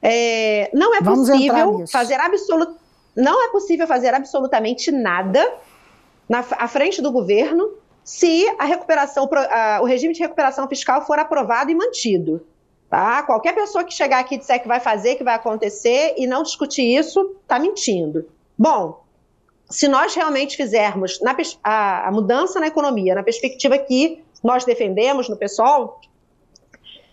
É, 0.02 0.70
não 0.74 0.96
é 0.96 1.02
Vamos 1.02 1.30
possível 1.30 1.86
fazer 1.88 2.16
absolut, 2.16 2.76
não 3.16 3.44
é 3.44 3.50
possível 3.50 3.88
fazer 3.88 4.14
absolutamente 4.14 4.92
nada 4.92 5.54
na 6.30 6.40
à 6.40 6.68
frente 6.68 7.02
do 7.02 7.12
governo 7.12 7.72
se 8.04 8.48
a 8.60 8.66
recuperação, 8.66 9.28
a, 9.34 9.80
o 9.82 9.86
regime 9.86 10.14
de 10.14 10.20
recuperação 10.20 10.68
fiscal 10.68 11.06
for 11.06 11.18
aprovado 11.18 11.72
e 11.72 11.76
mantido. 11.76 12.46
Tá? 12.88 13.24
Qualquer 13.24 13.56
pessoa 13.56 13.84
que 13.84 13.92
chegar 13.92 14.20
aqui 14.20 14.36
e 14.36 14.38
disser 14.38 14.62
que 14.62 14.68
vai 14.68 14.80
fazer, 14.80 15.16
que 15.16 15.24
vai 15.24 15.34
acontecer 15.34 16.14
e 16.16 16.28
não 16.28 16.44
discutir 16.44 16.84
isso, 16.84 17.36
está 17.42 17.58
mentindo. 17.58 18.28
Bom, 18.56 19.04
se 19.70 19.88
nós 19.88 20.14
realmente 20.14 20.56
fizermos 20.56 21.20
na, 21.20 21.36
a, 21.64 22.08
a, 22.08 22.12
mudança 22.12 22.60
na 22.60 22.68
economia, 22.68 23.16
na 23.16 23.24
perspectiva 23.24 23.78
que 23.80 24.24
nós 24.44 24.64
defendemos 24.64 25.28
no 25.28 25.36
PSOL, 25.36 26.00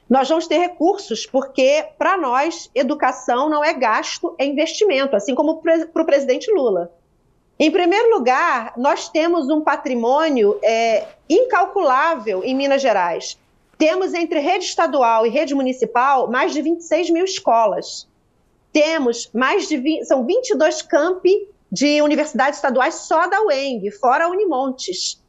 nós 0.08 0.28
vamos 0.28 0.46
ter 0.46 0.58
recursos, 0.58 1.24
porque 1.24 1.86
para 1.96 2.16
nós, 2.16 2.70
educação 2.74 3.48
não 3.48 3.64
é 3.64 3.72
gasto, 3.72 4.34
é 4.38 4.44
investimento, 4.44 5.16
assim 5.16 5.34
como 5.34 5.62
para 5.62 6.02
o 6.02 6.06
presidente 6.06 6.50
Lula. 6.52 6.92
Em 7.58 7.70
primeiro 7.70 8.10
lugar, 8.10 8.74
nós 8.76 9.08
temos 9.08 9.48
um 9.48 9.60
patrimônio 9.60 10.58
é, 10.62 11.06
incalculável 11.28 12.42
em 12.44 12.54
Minas 12.54 12.82
Gerais. 12.82 13.38
Temos 13.78 14.14
entre 14.14 14.40
rede 14.40 14.64
estadual 14.64 15.26
e 15.26 15.30
rede 15.30 15.54
municipal 15.54 16.30
mais 16.30 16.52
de 16.52 16.60
26 16.60 17.10
mil 17.10 17.24
escolas. 17.24 18.08
Temos 18.72 19.30
mais 19.32 19.68
de 19.68 19.76
20, 19.76 20.04
são 20.04 20.24
22 20.26 20.82
campi 20.82 21.48
de 21.70 22.02
universidades 22.02 22.58
estaduais 22.58 22.94
só 22.94 23.26
da 23.28 23.42
UENG, 23.42 23.90
fora 23.92 24.28
Unimontes. 24.28 25.22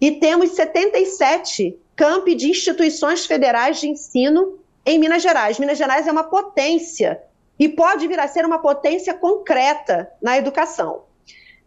E 0.00 0.12
temos 0.12 0.50
77 0.50 1.78
campi 1.96 2.34
de 2.34 2.48
instituições 2.48 3.26
federais 3.26 3.80
de 3.80 3.88
ensino 3.88 4.58
em 4.84 4.98
Minas 4.98 5.22
Gerais. 5.22 5.58
Minas 5.58 5.78
Gerais 5.78 6.06
é 6.06 6.12
uma 6.12 6.24
potência 6.24 7.22
e 7.58 7.68
pode 7.68 8.06
vir 8.06 8.18
a 8.18 8.28
ser 8.28 8.44
uma 8.44 8.58
potência 8.58 9.14
concreta 9.14 10.10
na 10.20 10.36
educação. 10.36 11.02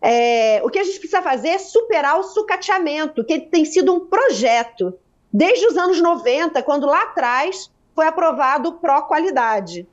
É, 0.01 0.61
o 0.63 0.69
que 0.69 0.79
a 0.79 0.83
gente 0.83 0.99
precisa 0.99 1.21
fazer 1.21 1.49
é 1.49 1.57
superar 1.57 2.19
o 2.19 2.23
sucateamento, 2.23 3.23
que 3.23 3.39
tem 3.39 3.65
sido 3.65 3.93
um 3.93 4.01
projeto 4.01 4.93
desde 5.33 5.65
os 5.67 5.77
anos 5.77 5.99
90, 5.99 6.61
quando 6.63 6.85
lá 6.85 7.03
atrás 7.03 7.71
foi 7.95 8.05
aprovado 8.05 8.69
o 8.69 8.73
Pró-Qualidade. 8.73 9.87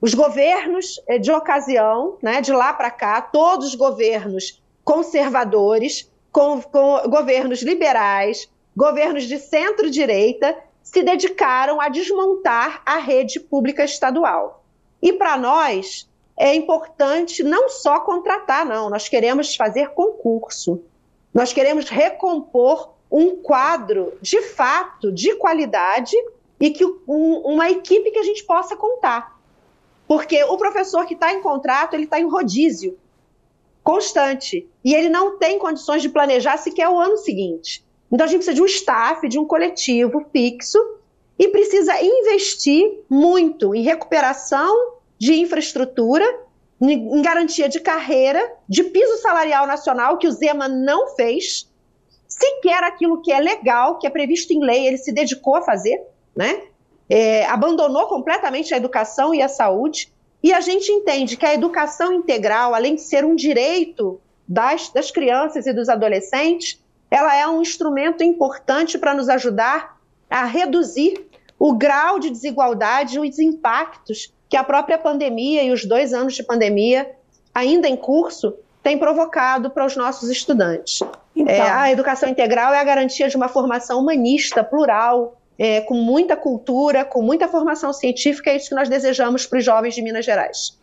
Os 0.00 0.14
governos 0.14 1.00
é, 1.06 1.18
de 1.18 1.30
ocasião, 1.30 2.16
né, 2.22 2.40
de 2.40 2.52
lá 2.52 2.72
para 2.72 2.90
cá, 2.90 3.20
todos 3.20 3.68
os 3.68 3.74
governos 3.74 4.62
conservadores, 4.82 6.10
com, 6.32 6.62
com 6.62 7.02
governos 7.10 7.60
liberais, 7.60 8.48
governos 8.80 9.24
de 9.24 9.38
centro-direita 9.38 10.56
se 10.82 11.02
dedicaram 11.02 11.78
a 11.82 11.90
desmontar 11.90 12.80
a 12.86 12.96
rede 12.96 13.38
pública 13.38 13.84
estadual. 13.84 14.64
E 15.02 15.12
para 15.12 15.36
nós 15.36 16.08
é 16.34 16.54
importante 16.54 17.42
não 17.42 17.68
só 17.68 18.00
contratar, 18.00 18.64
não, 18.64 18.88
nós 18.88 19.06
queremos 19.06 19.54
fazer 19.54 19.90
concurso. 19.90 20.82
Nós 21.34 21.52
queremos 21.52 21.90
recompor 21.90 22.94
um 23.12 23.36
quadro 23.36 24.14
de 24.22 24.40
fato 24.40 25.12
de 25.12 25.34
qualidade 25.34 26.16
e 26.58 26.70
que 26.70 26.86
um, 27.06 27.34
uma 27.44 27.70
equipe 27.70 28.10
que 28.10 28.18
a 28.18 28.24
gente 28.24 28.44
possa 28.44 28.74
contar. 28.76 29.38
Porque 30.08 30.42
o 30.44 30.56
professor 30.56 31.04
que 31.04 31.12
está 31.12 31.34
em 31.34 31.42
contrato, 31.42 31.92
ele 31.92 32.04
está 32.04 32.18
em 32.18 32.26
rodízio 32.26 32.98
constante. 33.84 34.66
E 34.82 34.94
ele 34.94 35.10
não 35.10 35.36
tem 35.36 35.58
condições 35.58 36.00
de 36.00 36.08
planejar 36.08 36.56
sequer 36.56 36.88
o 36.88 36.98
ano 36.98 37.18
seguinte. 37.18 37.84
Então 38.10 38.24
a 38.24 38.28
gente 38.28 38.38
precisa 38.38 38.54
de 38.54 38.62
um 38.62 38.66
staff, 38.66 39.28
de 39.28 39.38
um 39.38 39.44
coletivo 39.44 40.24
fixo 40.32 40.78
e 41.38 41.48
precisa 41.48 41.92
investir 42.02 43.04
muito 43.08 43.74
em 43.74 43.82
recuperação 43.82 44.74
de 45.18 45.34
infraestrutura, 45.34 46.24
em 46.80 47.22
garantia 47.22 47.68
de 47.68 47.78
carreira, 47.78 48.52
de 48.68 48.84
piso 48.84 49.18
salarial 49.18 49.66
nacional, 49.66 50.16
que 50.16 50.26
o 50.26 50.32
Zema 50.32 50.66
não 50.66 51.14
fez, 51.14 51.70
sequer 52.26 52.82
aquilo 52.84 53.20
que 53.20 53.30
é 53.30 53.38
legal, 53.38 53.98
que 53.98 54.06
é 54.06 54.10
previsto 54.10 54.52
em 54.52 54.64
lei, 54.64 54.86
ele 54.86 54.96
se 54.96 55.12
dedicou 55.12 55.56
a 55.56 55.62
fazer, 55.62 56.00
né? 56.34 56.62
É, 57.08 57.44
abandonou 57.46 58.06
completamente 58.06 58.72
a 58.72 58.76
educação 58.76 59.34
e 59.34 59.42
a 59.42 59.48
saúde. 59.48 60.12
E 60.42 60.52
a 60.52 60.60
gente 60.60 60.90
entende 60.90 61.36
que 61.36 61.44
a 61.44 61.52
educação 61.52 62.12
integral, 62.12 62.74
além 62.74 62.94
de 62.94 63.02
ser 63.02 63.24
um 63.24 63.34
direito 63.34 64.20
das, 64.48 64.88
das 64.90 65.10
crianças 65.10 65.66
e 65.66 65.72
dos 65.72 65.88
adolescentes, 65.88 66.80
ela 67.10 67.34
é 67.34 67.46
um 67.46 67.60
instrumento 67.60 68.22
importante 68.22 68.98
para 68.98 69.14
nos 69.14 69.28
ajudar 69.28 69.98
a 70.28 70.44
reduzir 70.44 71.26
o 71.58 71.74
grau 71.74 72.18
de 72.18 72.30
desigualdade 72.30 73.16
e 73.16 73.18
os 73.18 73.38
impactos 73.38 74.32
que 74.48 74.56
a 74.56 74.64
própria 74.64 74.96
pandemia 74.96 75.62
e 75.62 75.72
os 75.72 75.84
dois 75.84 76.12
anos 76.12 76.34
de 76.34 76.42
pandemia 76.42 77.10
ainda 77.54 77.88
em 77.88 77.96
curso 77.96 78.54
têm 78.82 78.98
provocado 78.98 79.70
para 79.70 79.84
os 79.84 79.96
nossos 79.96 80.30
estudantes. 80.30 81.00
Então. 81.36 81.54
É, 81.54 81.60
a 81.60 81.90
educação 81.90 82.28
integral 82.28 82.72
é 82.72 82.78
a 82.78 82.84
garantia 82.84 83.28
de 83.28 83.36
uma 83.36 83.48
formação 83.48 84.00
humanista, 84.00 84.64
plural, 84.64 85.40
é, 85.58 85.82
com 85.82 85.94
muita 85.94 86.36
cultura, 86.36 87.04
com 87.04 87.20
muita 87.20 87.46
formação 87.46 87.92
científica, 87.92 88.50
é 88.50 88.56
isso 88.56 88.70
que 88.70 88.74
nós 88.74 88.88
desejamos 88.88 89.44
para 89.44 89.58
os 89.58 89.64
jovens 89.64 89.94
de 89.94 90.00
Minas 90.00 90.24
Gerais. 90.24 90.78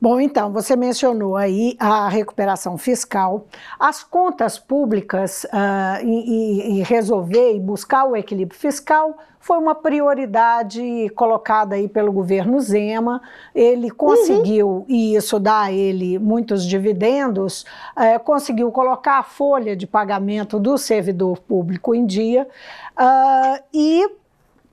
Bom, 0.00 0.18
então, 0.18 0.50
você 0.50 0.74
mencionou 0.74 1.36
aí 1.36 1.76
a 1.78 2.08
recuperação 2.08 2.78
fiscal, 2.78 3.46
as 3.78 4.02
contas 4.02 4.58
públicas 4.58 5.44
uh, 5.44 6.02
e, 6.02 6.78
e, 6.78 6.82
resolver 6.82 7.54
e 7.54 7.60
buscar 7.60 8.06
o 8.06 8.16
equilíbrio 8.16 8.58
fiscal 8.58 9.18
foi 9.38 9.58
uma 9.58 9.74
prioridade 9.74 11.10
colocada 11.14 11.74
aí 11.74 11.86
pelo 11.86 12.12
governo 12.12 12.58
Zema. 12.60 13.20
Ele 13.54 13.90
conseguiu, 13.90 14.68
uhum. 14.68 14.84
e 14.88 15.16
isso 15.16 15.38
dá 15.38 15.62
a 15.62 15.72
ele 15.72 16.18
muitos 16.18 16.64
dividendos, 16.64 17.66
uh, 17.94 18.18
conseguiu 18.24 18.72
colocar 18.72 19.18
a 19.18 19.22
folha 19.22 19.76
de 19.76 19.86
pagamento 19.86 20.58
do 20.58 20.78
servidor 20.78 21.40
público 21.40 21.94
em 21.94 22.06
dia 22.06 22.48
uh, 22.98 23.62
e 23.72 24.19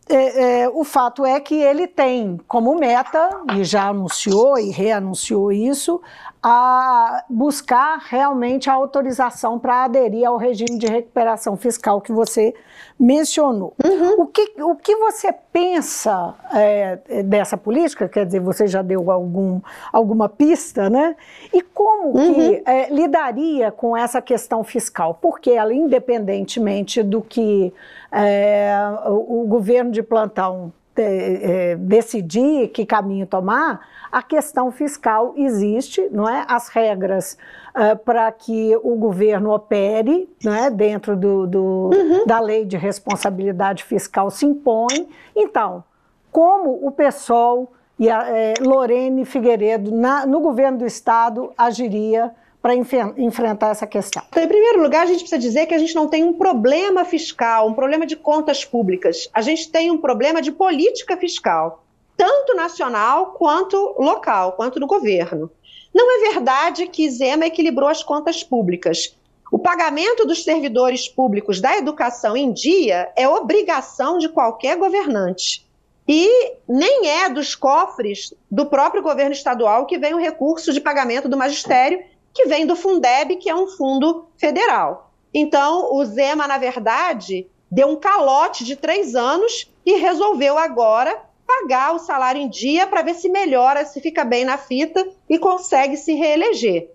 é, 0.10 0.62
é, 0.62 0.70
o 0.70 0.84
fato 0.84 1.26
é 1.26 1.40
que 1.40 1.56
ele 1.56 1.88
tem 1.88 2.40
como 2.48 2.76
meta, 2.76 3.30
e 3.56 3.64
já 3.64 3.90
anunciou 3.90 4.58
e 4.58 4.70
reanunciou 4.70 5.52
isso, 5.52 6.02
a 6.50 7.26
buscar 7.30 7.98
realmente 8.08 8.70
a 8.70 8.74
autorização 8.74 9.60
para 9.60 9.84
aderir 9.84 10.26
ao 10.26 10.38
regime 10.38 10.78
de 10.78 10.88
recuperação 10.88 11.58
fiscal 11.58 12.00
que 12.00 12.14
você 12.14 12.56
mencionou. 12.98 13.74
Uhum. 13.84 14.22
O, 14.22 14.28
que, 14.28 14.54
o 14.64 14.74
que 14.74 14.96
você 14.96 15.34
pensa 15.52 16.34
é, 16.54 17.00
dessa 17.24 17.58
política? 17.58 18.08
Quer 18.08 18.26
dizer, 18.28 18.40
você 18.40 18.66
já 18.66 18.82
deu 18.82 19.12
algum, 19.12 19.60
alguma 19.92 20.30
pista, 20.30 20.90
né? 20.90 21.18
E 21.52 21.62
como 21.62 22.18
uhum. 22.18 22.34
que 22.34 22.64
é, 22.66 22.94
lidaria 22.94 23.70
com 23.70 23.98
essa 23.98 24.22
questão 24.22 24.64
fiscal? 24.64 25.20
Porque 25.22 25.52
ela, 25.52 25.74
independentemente 25.74 27.04
do 27.04 27.22
que 27.22 27.74
é, 28.10 28.74
o, 29.06 29.44
o 29.44 29.48
governo 29.48 29.92
de 29.92 30.02
plantão 30.02 30.72
é, 31.02 31.76
decidir 31.76 32.70
que 32.70 32.86
caminho 32.86 33.26
tomar, 33.26 33.82
a 34.12 34.22
questão 34.22 34.72
fiscal 34.72 35.34
existe, 35.36 36.08
não 36.12 36.28
é? 36.28 36.46
As 36.48 36.70
regras 36.70 37.38
uh, 37.76 37.98
para 37.98 38.32
que 38.32 38.76
o 38.84 38.96
governo 38.96 39.54
opere, 39.54 40.30
não 40.44 40.54
é? 40.54 40.70
Dentro 40.70 41.16
do, 41.16 41.46
do 41.48 41.90
uhum. 41.94 42.26
da 42.26 42.40
lei 42.40 42.66
de 42.66 42.78
responsabilidade 42.78 43.84
fiscal 43.84 44.32
se 44.32 44.46
impõem. 44.46 45.10
Então, 45.36 45.84
como 46.32 46.86
o 46.86 46.92
PSOL 46.92 47.72
e 48.00 48.10
a 48.10 48.28
é, 48.30 48.54
Lorene 48.62 49.26
Figueiredo 49.26 49.92
na, 49.92 50.26
no 50.26 50.40
governo 50.40 50.80
do 50.80 50.86
estado 50.86 51.52
agiria 51.58 52.32
para 52.68 52.76
enfrentar 52.76 53.70
essa 53.70 53.88
questão? 53.88 54.22
Então, 54.28 54.44
em 54.44 54.48
primeiro 54.48 54.82
lugar, 54.82 55.04
a 55.04 55.06
gente 55.06 55.20
precisa 55.20 55.40
dizer 55.40 55.68
que 55.68 55.74
a 55.74 55.78
gente 55.78 55.96
não 55.96 56.10
tem 56.10 56.26
um 56.26 56.34
problema 56.34 57.06
fiscal, 57.06 57.66
um 57.66 57.74
problema 57.74 58.06
de 58.06 58.18
contas 58.18 58.66
públicas. 58.66 59.30
A 59.34 59.42
gente 59.42 59.72
tem 59.72 59.90
um 59.90 59.98
problema 59.98 60.42
de 60.42 60.52
política 60.52 61.16
fiscal, 61.16 61.86
tanto 62.18 62.54
nacional 62.56 63.28
quanto 63.38 63.96
local, 63.98 64.52
quanto 64.52 64.82
do 64.82 64.86
governo. 64.86 65.50
Não 65.96 66.12
é 66.12 66.34
verdade 66.34 66.88
que 66.88 67.10
Zema 67.10 67.46
equilibrou 67.46 67.88
as 67.88 68.04
contas 68.04 68.44
públicas. 68.44 69.18
O 69.50 69.58
pagamento 69.58 70.26
dos 70.26 70.44
servidores 70.44 71.08
públicos 71.08 71.62
da 71.62 71.78
educação 71.78 72.36
em 72.36 72.52
dia 72.52 73.10
é 73.16 73.30
obrigação 73.30 74.18
de 74.18 74.28
qualquer 74.28 74.76
governante. 74.78 75.66
E 76.06 76.58
nem 76.68 77.08
é 77.08 77.30
dos 77.30 77.56
cofres 77.56 78.34
do 78.52 78.66
próprio 78.66 79.02
governo 79.02 79.32
estadual 79.32 79.86
que 79.86 79.98
vem 79.98 80.14
o 80.14 80.20
recurso 80.20 80.74
de 80.74 80.82
pagamento 80.82 81.30
do 81.30 81.38
magistério, 81.38 82.04
que 82.38 82.48
vem 82.48 82.66
do 82.68 82.76
Fundeb, 82.76 83.38
que 83.38 83.50
é 83.50 83.56
um 83.56 83.66
fundo 83.66 84.28
federal. 84.38 85.12
Então, 85.34 85.96
o 85.96 86.06
Zema, 86.06 86.48
na 86.48 86.60
verdade, 86.60 87.48
deu 87.70 87.88
um 87.88 87.96
calote 87.96 88.64
de 88.64 88.76
três 88.76 89.16
anos 89.16 89.68
e 89.84 89.96
resolveu 89.96 90.56
agora 90.56 91.20
pagar 91.48 91.96
o 91.96 92.00
salário 92.00 92.40
em 92.40 92.48
dia 92.48 92.86
para 92.86 93.02
ver 93.02 93.16
se 93.16 93.28
melhora, 93.28 93.84
se 93.86 94.00
fica 94.00 94.24
bem 94.24 94.46
na 94.46 94.56
fita 94.56 95.04
e 95.28 95.40
consegue 95.40 95.98
se 95.98 96.14
reeleger. 96.14 96.92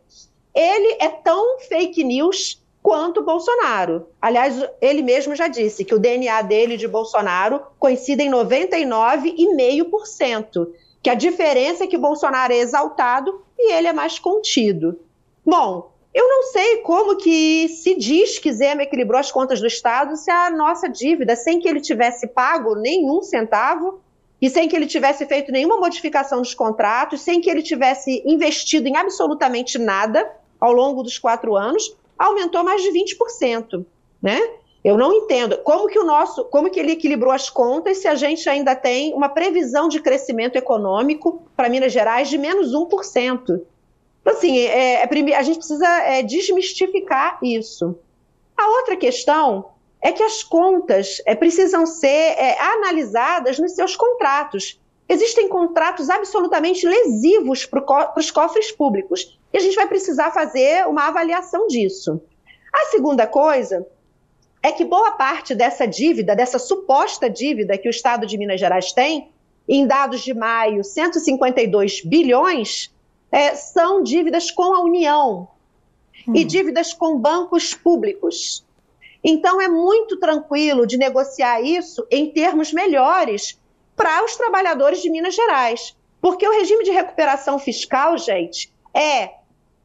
Ele 0.55 0.97
é 1.01 1.09
tão 1.09 1.59
fake 1.59 2.05
news 2.05 2.63
quanto 2.81 3.25
Bolsonaro. 3.25 4.07
Aliás, 4.21 4.65
ele 4.81 5.03
mesmo 5.03 5.35
já 5.35 5.49
disse 5.49 5.85
que 5.85 5.95
o 5.95 5.99
DNA 5.99 6.41
dele 6.43 6.77
de 6.77 6.87
Bolsonaro 6.87 7.63
coincide 7.81 8.23
em 8.23 8.31
99,5%, 8.31 10.69
que 11.03 11.11
a 11.11 11.15
diferença 11.15 11.83
é 11.83 11.89
que 11.89 11.99
Bolsonaro 11.99 12.53
é 12.53 12.59
exaltado 12.59 13.43
e 13.59 13.73
ele 13.73 13.89
é 13.89 13.93
mais 13.93 14.21
contido. 14.21 15.01
Bom, 15.45 15.93
eu 16.15 16.29
não 16.29 16.43
sei 16.45 16.79
como 16.79 17.17
que 17.17 17.69
se 17.69 17.97
diz 17.97 18.39
que 18.39 18.53
Zema 18.53 18.83
equilibrou 18.83 19.19
as 19.19 19.33
contas 19.33 19.61
do 19.61 19.67
Estado 19.67 20.15
se 20.17 20.31
a 20.31 20.51
nossa 20.51 20.89
dívida, 20.89 21.35
sem 21.35 21.59
que 21.59 21.69
ele 21.69 21.81
tivesse 21.81 22.27
pago 22.27 22.75
nenhum 22.75 23.23
centavo 23.23 24.01
e 24.41 24.51
sem 24.51 24.69
que 24.69 24.77
ele 24.77 24.87
tivesse 24.87 25.25
feito 25.27 25.51
nenhuma 25.51 25.79
modificação 25.79 26.41
dos 26.41 26.53
contratos, 26.53 27.23
sem 27.23 27.41
que 27.41 27.49
ele 27.49 27.63
tivesse 27.63 28.23
investido 28.27 28.89
em 28.89 28.97
absolutamente 28.97 29.79
nada 29.79 30.31
ao 30.61 30.73
longo 30.73 31.03
dos 31.03 31.19
quatro 31.19 31.57
anos, 31.57 31.97
aumentou 32.19 32.63
mais 32.63 32.83
de 32.83 32.91
20%, 32.91 33.85
né? 34.21 34.39
Eu 34.85 34.99
não 34.99 35.13
entendo 35.15 35.59
como 35.59 35.87
que 35.87 35.99
o 35.99 36.05
nosso, 36.05 36.45
como 36.47 36.69
que 36.69 36.79
ele 36.79 36.93
equilibrou 36.93 37.33
as 37.33 37.49
contas 37.49 37.99
se 37.99 38.09
a 38.09 38.17
gente 38.17 38.49
ainda 38.49 38.75
tem 38.75 39.15
uma 39.15 39.29
previsão 39.29 39.89
de 39.89 40.01
crescimento 40.01 40.57
econômico 40.57 41.43
para 41.57 41.69
Minas 41.69 41.93
Gerais 41.93 42.29
de 42.29 42.37
menos 42.37 42.73
1%. 42.73 43.61
Então, 44.23 44.33
assim, 44.33 44.57
é, 44.59 45.03
é, 45.03 45.35
a 45.37 45.43
gente 45.43 45.59
precisa 45.59 45.87
é, 45.87 46.23
desmistificar 46.23 47.39
isso. 47.43 47.99
A 48.57 48.69
outra 48.79 48.97
questão 48.97 49.73
é 50.01 50.13
que 50.13 50.23
as 50.23 50.43
contas 50.43 51.21
é, 51.27 51.35
precisam 51.35 51.85
ser 51.85 52.07
é, 52.07 52.59
analisadas 52.61 53.59
nos 53.59 53.75
seus 53.75 53.97
contratos. 53.97 54.81
Existem 55.09 55.49
contratos 55.49 56.09
absolutamente 56.09 56.87
lesivos 56.87 57.67
para 57.67 58.15
os 58.17 58.31
cofres 58.31 58.71
públicos 58.73 59.39
e 59.53 59.59
a 59.59 59.61
gente 59.61 59.75
vai 59.75 59.87
precisar 59.87 60.31
fazer 60.31 60.87
uma 60.87 61.09
avaliação 61.09 61.67
disso. 61.67 62.21
A 62.73 62.87
segunda 62.87 63.27
coisa 63.27 63.87
é 64.63 64.71
que 64.71 64.85
boa 64.85 65.13
parte 65.13 65.55
dessa 65.55 65.87
dívida, 65.87 66.37
dessa 66.37 66.59
suposta 66.59 67.29
dívida 67.29 67.77
que 67.77 67.89
o 67.89 67.91
Estado 67.91 68.27
de 68.27 68.39
Minas 68.39 68.61
Gerais 68.61 68.93
tem, 68.93 69.31
em 69.69 69.87
dados 69.87 70.21
de 70.21 70.33
maio, 70.33 70.85
152 70.85 72.03
bilhões, 72.05 72.93
é, 73.33 73.55
são 73.55 74.03
dívidas 74.03 74.51
com 74.51 74.75
a 74.75 74.81
União 74.81 75.49
hum. 76.29 76.37
e 76.37 76.45
dívidas 76.45 76.93
com 76.93 77.17
bancos 77.17 77.73
públicos. 77.73 78.63
Então, 79.25 79.61
é 79.61 79.69
muito 79.69 80.19
tranquilo 80.19 80.87
de 80.87 80.99
negociar 80.99 81.63
isso 81.63 82.07
em 82.11 82.31
termos 82.31 82.73
melhores 82.73 83.59
para 83.97 84.23
os 84.25 84.37
trabalhadores 84.37 85.01
de 85.01 85.09
Minas 85.09 85.35
Gerais. 85.35 85.97
Porque 86.21 86.47
o 86.47 86.53
regime 86.53 86.85
de 86.85 86.91
recuperação 86.91 87.59
fiscal, 87.59 88.19
gente, 88.19 88.73
é 88.93 89.31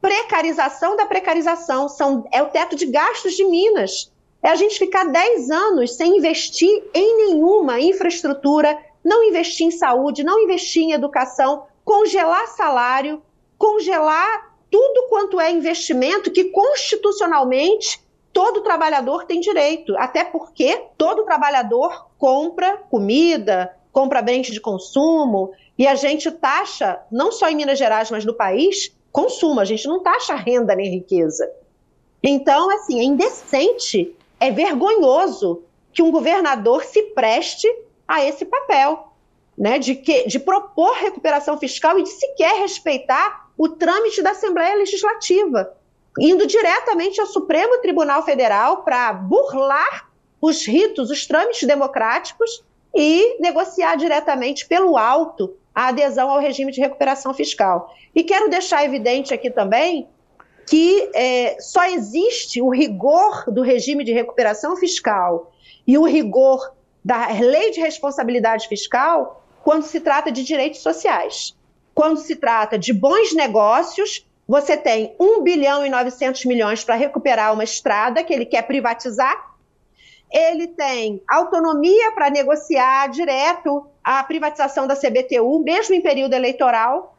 precarização 0.01 0.95
da 0.95 1.05
precarização, 1.05 1.87
são, 1.87 2.27
é 2.31 2.41
o 2.41 2.49
teto 2.49 2.75
de 2.75 2.85
gastos 2.87 3.33
de 3.33 3.45
Minas. 3.45 4.11
É 4.41 4.49
a 4.49 4.55
gente 4.55 4.77
ficar 4.77 5.05
10 5.05 5.49
anos 5.49 5.95
sem 5.95 6.17
investir 6.17 6.83
em 6.93 7.27
nenhuma 7.27 7.79
infraestrutura, 7.79 8.77
não 9.03 9.23
investir 9.23 9.67
em 9.67 9.71
saúde, 9.71 10.23
não 10.23 10.39
investir 10.39 10.83
em 10.83 10.93
educação, 10.93 11.65
congelar 11.83 12.47
salário, 12.47 13.21
congelar 13.57 14.55
tudo 14.69 15.07
quanto 15.09 15.39
é 15.39 15.51
investimento 15.51 16.31
que 16.31 16.45
constitucionalmente 16.45 18.01
todo 18.33 18.61
trabalhador 18.61 19.25
tem 19.25 19.39
direito, 19.39 19.97
até 19.97 20.23
porque 20.23 20.83
todo 20.97 21.25
trabalhador 21.25 22.07
compra 22.17 22.77
comida, 22.77 23.75
compra 23.91 24.21
bens 24.21 24.47
de 24.47 24.61
consumo, 24.61 25.51
e 25.77 25.87
a 25.87 25.95
gente 25.95 26.29
taxa, 26.29 26.99
não 27.11 27.31
só 27.31 27.49
em 27.49 27.55
Minas 27.55 27.79
Gerais, 27.79 28.11
mas 28.11 28.25
no 28.25 28.33
país, 28.33 28.95
consumo, 29.11 29.59
a 29.59 29.65
gente 29.65 29.87
não 29.87 30.03
taxa 30.03 30.35
renda 30.35 30.75
nem 30.75 30.89
riqueza. 30.91 31.49
Então, 32.21 32.69
assim, 32.69 32.99
é 32.99 33.03
indecente, 33.03 34.15
é 34.39 34.51
vergonhoso 34.51 35.63
que 35.91 36.03
um 36.03 36.11
governador 36.11 36.83
se 36.83 37.01
preste 37.15 37.67
a 38.07 38.23
esse 38.23 38.45
papel, 38.45 39.13
né, 39.57 39.79
de, 39.79 39.95
que, 39.95 40.27
de 40.27 40.39
propor 40.39 40.93
recuperação 40.93 41.57
fiscal 41.57 41.97
e 41.97 42.03
de 42.03 42.09
sequer 42.09 42.59
respeitar 42.59 43.46
o 43.57 43.69
trâmite 43.69 44.21
da 44.21 44.31
Assembleia 44.31 44.75
Legislativa, 44.75 45.75
indo 46.19 46.45
diretamente 46.45 47.19
ao 47.19 47.27
Supremo 47.27 47.79
Tribunal 47.79 48.23
Federal 48.23 48.83
para 48.83 49.11
burlar 49.13 50.09
os 50.41 50.65
ritos, 50.65 51.09
os 51.09 51.25
trâmites 51.25 51.67
democráticos 51.67 52.63
e 52.95 53.37
negociar 53.39 53.95
diretamente 53.95 54.65
pelo 54.65 54.97
alto 54.97 55.55
a 55.73 55.87
adesão 55.89 56.29
ao 56.29 56.39
regime 56.39 56.71
de 56.71 56.81
recuperação 56.81 57.33
fiscal. 57.33 57.93
E 58.15 58.23
quero 58.23 58.49
deixar 58.49 58.83
evidente 58.83 59.33
aqui 59.33 59.49
também 59.49 60.07
que 60.67 61.09
é, 61.13 61.57
só 61.61 61.85
existe 61.85 62.61
o 62.61 62.69
rigor 62.69 63.45
do 63.47 63.61
regime 63.61 64.03
de 64.03 64.11
recuperação 64.11 64.75
fiscal 64.75 65.53
e 65.85 65.97
o 65.97 66.03
rigor 66.03 66.73
da 67.03 67.27
lei 67.27 67.71
de 67.71 67.79
responsabilidade 67.79 68.67
fiscal 68.67 69.45
quando 69.63 69.83
se 69.83 69.99
trata 70.01 70.31
de 70.31 70.43
direitos 70.43 70.81
sociais. 70.81 71.55
Quando 71.97 72.19
se 72.19 72.35
trata 72.35 72.77
de 72.77 72.93
bons 72.93 73.33
negócios, 73.33 74.23
você 74.47 74.77
tem 74.77 75.15
1 75.19 75.41
bilhão 75.41 75.83
e 75.83 75.89
900 75.89 76.45
milhões 76.45 76.83
para 76.83 76.93
recuperar 76.93 77.51
uma 77.51 77.63
estrada 77.63 78.23
que 78.23 78.31
ele 78.31 78.45
quer 78.45 78.61
privatizar. 78.67 79.55
Ele 80.31 80.67
tem 80.67 81.19
autonomia 81.27 82.11
para 82.11 82.29
negociar 82.29 83.07
direto 83.07 83.87
a 84.03 84.23
privatização 84.23 84.85
da 84.85 84.95
CBTU, 84.95 85.63
mesmo 85.63 85.95
em 85.95 86.01
período 86.01 86.35
eleitoral. 86.35 87.17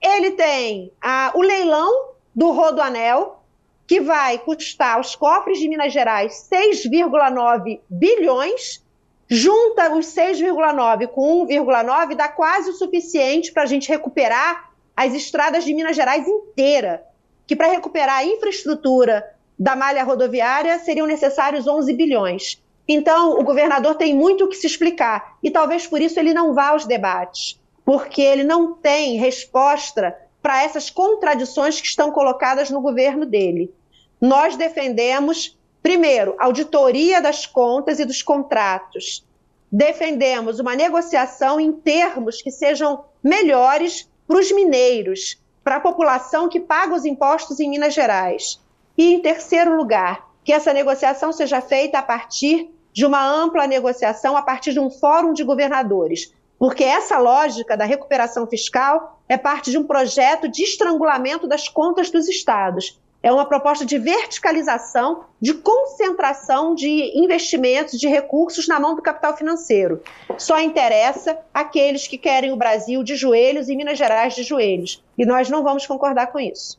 Ele 0.00 0.30
tem 0.30 0.90
a, 1.02 1.30
o 1.34 1.42
leilão 1.42 2.14
do 2.34 2.50
Rodoanel, 2.50 3.42
que 3.86 4.00
vai 4.00 4.38
custar 4.38 4.96
aos 4.96 5.14
cofres 5.14 5.58
de 5.58 5.68
Minas 5.68 5.92
Gerais 5.92 6.48
6,9 6.50 7.78
bilhões, 7.90 8.82
junta 9.28 9.94
os 9.94 10.06
6,9 10.06 11.08
com 11.08 11.46
1,9, 11.46 12.14
dá 12.14 12.28
quase 12.28 12.70
o 12.70 12.74
suficiente 12.74 13.52
para 13.52 13.62
a 13.62 13.66
gente 13.66 13.88
recuperar 13.88 14.70
as 14.96 15.14
estradas 15.14 15.64
de 15.64 15.74
Minas 15.74 15.96
Gerais 15.96 16.26
inteira, 16.26 17.04
que 17.46 17.56
para 17.56 17.68
recuperar 17.68 18.18
a 18.18 18.24
infraestrutura 18.24 19.24
da 19.58 19.74
malha 19.76 20.04
rodoviária 20.04 20.78
seriam 20.78 21.06
necessários 21.06 21.66
11 21.66 21.92
bilhões. 21.92 22.62
Então, 22.86 23.38
o 23.38 23.44
governador 23.44 23.94
tem 23.94 24.14
muito 24.14 24.44
o 24.44 24.48
que 24.48 24.56
se 24.56 24.66
explicar, 24.66 25.36
e 25.42 25.50
talvez 25.50 25.86
por 25.86 26.00
isso 26.00 26.18
ele 26.20 26.34
não 26.34 26.54
vá 26.54 26.68
aos 26.68 26.86
debates, 26.86 27.58
porque 27.84 28.20
ele 28.20 28.44
não 28.44 28.74
tem 28.74 29.16
resposta 29.16 30.16
para 30.42 30.62
essas 30.62 30.90
contradições 30.90 31.80
que 31.80 31.86
estão 31.86 32.10
colocadas 32.10 32.68
no 32.68 32.82
governo 32.82 33.24
dele. 33.24 33.72
Nós 34.20 34.56
defendemos, 34.56 35.58
primeiro, 35.84 36.34
auditoria 36.38 37.20
das 37.20 37.44
contas 37.44 38.00
e 38.00 38.06
dos 38.06 38.22
contratos. 38.22 39.22
Defendemos 39.70 40.58
uma 40.58 40.74
negociação 40.74 41.60
em 41.60 41.72
termos 41.72 42.40
que 42.40 42.50
sejam 42.50 43.04
melhores 43.22 44.08
para 44.26 44.38
os 44.38 44.50
mineiros, 44.50 45.38
para 45.62 45.76
a 45.76 45.80
população 45.80 46.48
que 46.48 46.58
paga 46.58 46.94
os 46.94 47.04
impostos 47.04 47.60
em 47.60 47.68
Minas 47.68 47.92
Gerais. 47.92 48.58
E, 48.96 49.12
em 49.12 49.20
terceiro 49.20 49.76
lugar, 49.76 50.26
que 50.42 50.54
essa 50.54 50.72
negociação 50.72 51.34
seja 51.34 51.60
feita 51.60 51.98
a 51.98 52.02
partir 52.02 52.70
de 52.90 53.04
uma 53.04 53.22
ampla 53.22 53.66
negociação, 53.66 54.38
a 54.38 54.42
partir 54.42 54.72
de 54.72 54.80
um 54.80 54.88
fórum 54.88 55.34
de 55.34 55.44
governadores, 55.44 56.32
porque 56.58 56.82
essa 56.84 57.18
lógica 57.18 57.76
da 57.76 57.84
recuperação 57.84 58.46
fiscal 58.46 59.20
é 59.28 59.36
parte 59.36 59.70
de 59.70 59.76
um 59.76 59.84
projeto 59.84 60.48
de 60.48 60.62
estrangulamento 60.62 61.46
das 61.46 61.68
contas 61.68 62.10
dos 62.10 62.26
estados. 62.26 62.98
É 63.24 63.32
uma 63.32 63.46
proposta 63.46 63.86
de 63.86 63.96
verticalização, 63.96 65.24
de 65.40 65.54
concentração 65.54 66.74
de 66.74 67.18
investimentos, 67.18 67.98
de 67.98 68.06
recursos 68.06 68.68
na 68.68 68.78
mão 68.78 68.94
do 68.94 69.00
capital 69.00 69.34
financeiro. 69.34 70.02
Só 70.36 70.60
interessa 70.60 71.38
aqueles 71.54 72.06
que 72.06 72.18
querem 72.18 72.52
o 72.52 72.56
Brasil 72.56 73.02
de 73.02 73.16
joelhos 73.16 73.70
e 73.70 73.76
Minas 73.76 73.96
Gerais 73.96 74.34
de 74.34 74.42
joelhos. 74.42 75.02
E 75.16 75.24
nós 75.24 75.48
não 75.48 75.62
vamos 75.62 75.86
concordar 75.86 76.26
com 76.26 76.38
isso. 76.38 76.78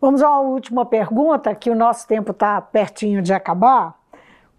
Vamos 0.00 0.22
a 0.22 0.30
uma 0.30 0.48
última 0.48 0.86
pergunta, 0.86 1.54
que 1.54 1.68
o 1.68 1.74
nosso 1.74 2.08
tempo 2.08 2.30
está 2.30 2.58
pertinho 2.58 3.20
de 3.20 3.34
acabar. 3.34 4.00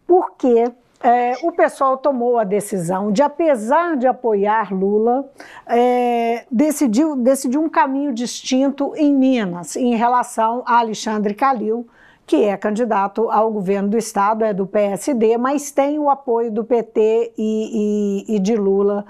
Por 0.06 0.36
que 0.38 0.72
é, 1.04 1.34
o 1.44 1.52
pessoal 1.52 1.98
tomou 1.98 2.40
a 2.40 2.44
decisão 2.44 3.12
de, 3.12 3.22
apesar 3.22 3.96
de 3.96 4.08
apoiar 4.08 4.74
Lula, 4.74 5.30
é, 5.68 6.46
decidiu, 6.52 7.16
decidiu 7.16 7.62
um 7.62 7.70
caminho 7.70 8.14
distinto 8.14 8.94
em 8.96 9.14
Minas, 9.14 9.76
em 9.76 9.96
relação 9.96 10.64
a 10.66 10.80
Alexandre 10.80 11.34
Calil, 11.34 11.88
que 12.26 12.44
é 12.44 12.58
candidato 12.58 13.30
ao 13.30 13.52
governo 13.52 13.90
do 13.90 13.98
estado, 13.98 14.44
é 14.44 14.54
do 14.54 14.66
PSD, 14.66 15.38
mas 15.38 15.72
tem 15.72 16.00
o 16.00 16.10
apoio 16.10 16.52
do 16.52 16.64
PT 16.64 17.34
e, 17.38 18.26
e, 18.28 18.36
e 18.36 18.40
de 18.40 18.56
Lula 18.56 19.06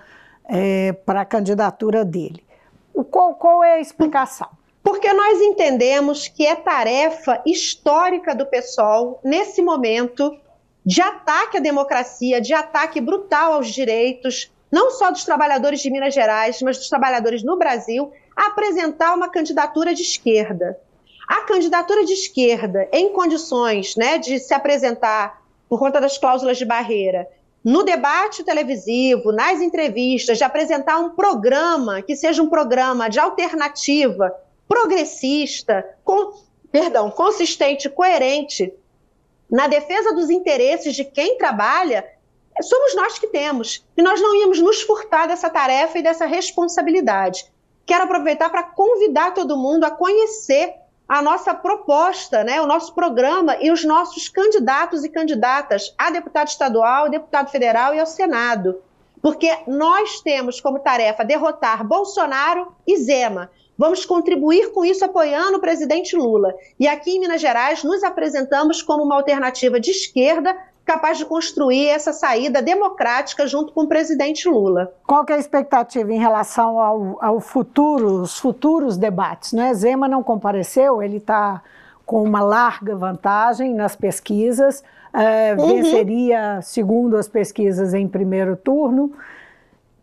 é, 0.46 0.92
para 0.92 1.22
a 1.22 1.26
candidatura 1.26 2.04
dele. 2.04 2.44
O, 2.94 3.04
qual, 3.04 3.34
qual 3.36 3.64
é 3.64 3.74
a 3.74 3.80
explicação? 3.80 4.50
Porque 4.84 5.12
nós 5.12 5.42
entendemos 5.42 6.28
que 6.28 6.46
é 6.46 6.56
tarefa 6.56 7.42
histórica 7.46 8.36
do 8.36 8.46
PSOL, 8.46 9.20
nesse 9.24 9.62
momento, 9.62 10.38
de 10.88 11.02
ataque 11.02 11.58
à 11.58 11.60
democracia, 11.60 12.40
de 12.40 12.54
ataque 12.54 13.02
brutal 13.02 13.56
aos 13.56 13.68
direitos, 13.68 14.50
não 14.72 14.90
só 14.90 15.12
dos 15.12 15.26
trabalhadores 15.26 15.82
de 15.82 15.92
Minas 15.92 16.14
Gerais, 16.14 16.62
mas 16.62 16.78
dos 16.78 16.88
trabalhadores 16.88 17.44
no 17.44 17.58
Brasil, 17.58 18.10
a 18.34 18.48
apresentar 18.48 19.14
uma 19.14 19.28
candidatura 19.28 19.94
de 19.94 20.02
esquerda. 20.02 20.80
A 21.28 21.42
candidatura 21.42 22.06
de 22.06 22.14
esquerda, 22.14 22.88
em 22.94 23.12
condições 23.12 23.98
né, 23.98 24.18
de 24.18 24.40
se 24.40 24.54
apresentar 24.54 25.42
por 25.68 25.78
conta 25.78 26.00
das 26.00 26.18
cláusulas 26.18 26.58
de 26.58 26.64
barreira, 26.64 27.28
no 27.62 27.84
debate 27.84 28.46
televisivo, 28.46 29.34
nas 29.34 29.60
entrevistas, 29.60 30.38
de 30.38 30.46
apresentar 30.46 31.00
um 31.00 31.10
programa 31.10 32.02
que 32.02 32.16
seja 32.16 32.42
um 32.42 32.48
programa 32.48 33.10
de 33.10 33.20
alternativa, 33.20 34.34
progressista, 34.70 35.86
com, 36.02 36.32
perdão, 36.72 37.12
consistente, 37.12 37.90
coerente 37.90 38.74
na 39.50 39.68
defesa 39.68 40.14
dos 40.14 40.30
interesses 40.30 40.96
de 40.96 41.06
quem 41.06 41.38
trabalha, 41.38 42.06
somos 42.62 42.96
nós 42.96 43.18
que 43.18 43.28
temos. 43.28 43.86
E 43.96 44.02
nós 44.02 44.22
não 44.22 44.36
íamos 44.36 44.60
nos 44.60 44.82
furtar 44.82 45.28
dessa 45.28 45.50
tarefa 45.50 46.00
e 46.00 46.04
dessa 46.04 46.26
responsabilidade. 46.26 47.46
Quero 47.86 48.04
aproveitar 48.04 48.50
para 48.50 48.64
convidar 48.64 49.34
todo 49.34 49.58
mundo 49.58 49.86
a 49.86 49.92
conhecer 49.92 50.74
a 51.08 51.22
nossa 51.22 51.54
proposta, 51.54 52.44
né, 52.44 52.62
o 52.62 52.68
nosso 52.68 52.94
programa 52.94 53.56
e 53.62 53.72
os 53.72 53.86
nossos 53.86 54.28
candidatos 54.28 55.06
e 55.06 55.10
candidatas 55.10 55.94
a 55.98 56.10
deputado 56.10 56.50
estadual, 56.50 57.10
deputado 57.10 57.50
federal 57.50 57.96
e 57.96 58.00
ao 58.00 58.06
Senado. 58.06 58.82
Porque 59.22 59.50
nós 59.66 60.20
temos 60.20 60.60
como 60.60 60.80
tarefa 60.80 61.24
derrotar 61.24 61.86
Bolsonaro 61.86 62.76
e 62.86 62.98
Zema. 62.98 63.50
Vamos 63.78 64.06
contribuir 64.06 64.72
com 64.72 64.84
isso 64.84 65.06
apoiando 65.06 65.58
o 65.58 65.62
presidente 65.62 66.16
Lula. 66.16 66.54
E 66.80 66.88
aqui 66.88 67.12
em 67.12 67.20
Minas 67.20 67.40
Gerais 67.40 67.84
nos 67.84 68.04
apresentamos 68.04 68.82
como 68.82 69.04
uma 69.04 69.16
alternativa 69.16 69.80
de 69.80 69.92
esquerda 69.92 70.56
capaz 70.88 71.18
de 71.18 71.26
construir 71.26 71.90
essa 71.90 72.14
saída 72.14 72.62
democrática 72.62 73.46
junto 73.46 73.74
com 73.74 73.82
o 73.82 73.88
presidente 73.88 74.48
Lula. 74.48 74.94
Qual 75.06 75.26
é 75.28 75.34
a 75.34 75.38
expectativa 75.38 76.10
em 76.14 76.18
relação 76.18 76.80
ao, 76.80 77.18
ao 77.22 77.40
futuro, 77.42 78.22
os 78.22 78.38
futuros 78.40 78.98
debates? 78.98 79.52
Né? 79.52 79.74
Zema 79.74 80.08
não 80.08 80.24
compareceu, 80.24 81.04
ele 81.04 81.18
está 81.18 81.62
com 82.06 82.24
uma 82.24 82.42
larga 82.42 82.96
vantagem 82.96 83.74
nas 83.74 83.98
pesquisas, 83.98 84.82
é, 85.14 85.54
uhum. 85.60 85.76
venceria, 85.76 86.62
segundo 86.62 87.18
as 87.18 87.28
pesquisas, 87.28 87.94
em 87.94 88.08
primeiro 88.08 88.56
turno. 88.56 89.12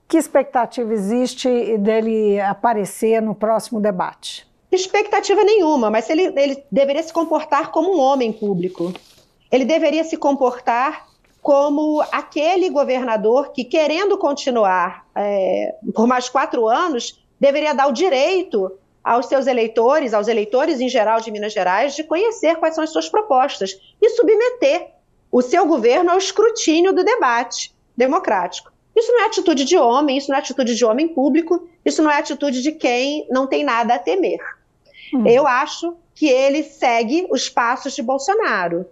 Que 0.08 0.16
expectativa 0.16 0.92
existe 0.92 1.78
dele 1.78 2.40
aparecer 2.40 3.20
no 3.20 3.34
próximo 3.34 3.80
debate? 3.80 4.46
Expectativa 4.70 5.42
nenhuma, 5.44 5.90
mas 5.90 6.10
ele, 6.10 6.32
ele 6.36 6.64
deveria 6.70 7.02
se 7.02 7.12
comportar 7.12 7.70
como 7.70 7.96
um 7.96 8.00
homem 8.00 8.32
público. 8.32 8.92
Ele 9.50 9.64
deveria 9.64 10.04
se 10.04 10.16
comportar 10.16 11.06
como 11.40 12.02
aquele 12.10 12.70
governador 12.70 13.52
que, 13.52 13.64
querendo 13.64 14.16
continuar 14.16 15.06
é, 15.14 15.74
por 15.94 16.06
mais 16.06 16.28
quatro 16.28 16.66
anos, 16.68 17.22
deveria 17.38 17.74
dar 17.74 17.86
o 17.86 17.92
direito 17.92 18.72
aos 19.04 19.26
seus 19.26 19.46
eleitores, 19.46 20.14
aos 20.14 20.26
eleitores 20.26 20.80
em 20.80 20.88
geral 20.88 21.20
de 21.20 21.30
Minas 21.30 21.52
Gerais, 21.52 21.94
de 21.94 22.02
conhecer 22.02 22.56
quais 22.56 22.74
são 22.74 22.82
as 22.82 22.90
suas 22.90 23.08
propostas 23.08 23.78
e 24.00 24.10
submeter 24.10 24.88
o 25.30 25.42
seu 25.42 25.66
governo 25.66 26.12
ao 26.12 26.18
escrutínio 26.18 26.94
do 26.94 27.04
debate 27.04 27.74
democrático. 27.96 28.72
Isso 28.96 29.12
não 29.12 29.22
é 29.22 29.26
atitude 29.26 29.64
de 29.64 29.76
homem, 29.76 30.16
isso 30.16 30.30
não 30.30 30.36
é 30.36 30.40
atitude 30.40 30.74
de 30.74 30.84
homem 30.84 31.08
público, 31.08 31.68
isso 31.84 32.02
não 32.02 32.10
é 32.10 32.18
atitude 32.18 32.62
de 32.62 32.72
quem 32.72 33.26
não 33.28 33.46
tem 33.46 33.64
nada 33.64 33.94
a 33.94 33.98
temer. 33.98 34.38
Hum. 35.12 35.26
Eu 35.26 35.46
acho 35.46 35.96
que 36.14 36.28
ele 36.28 36.62
segue 36.62 37.26
os 37.30 37.48
passos 37.48 37.94
de 37.94 38.02
Bolsonaro. 38.02 38.86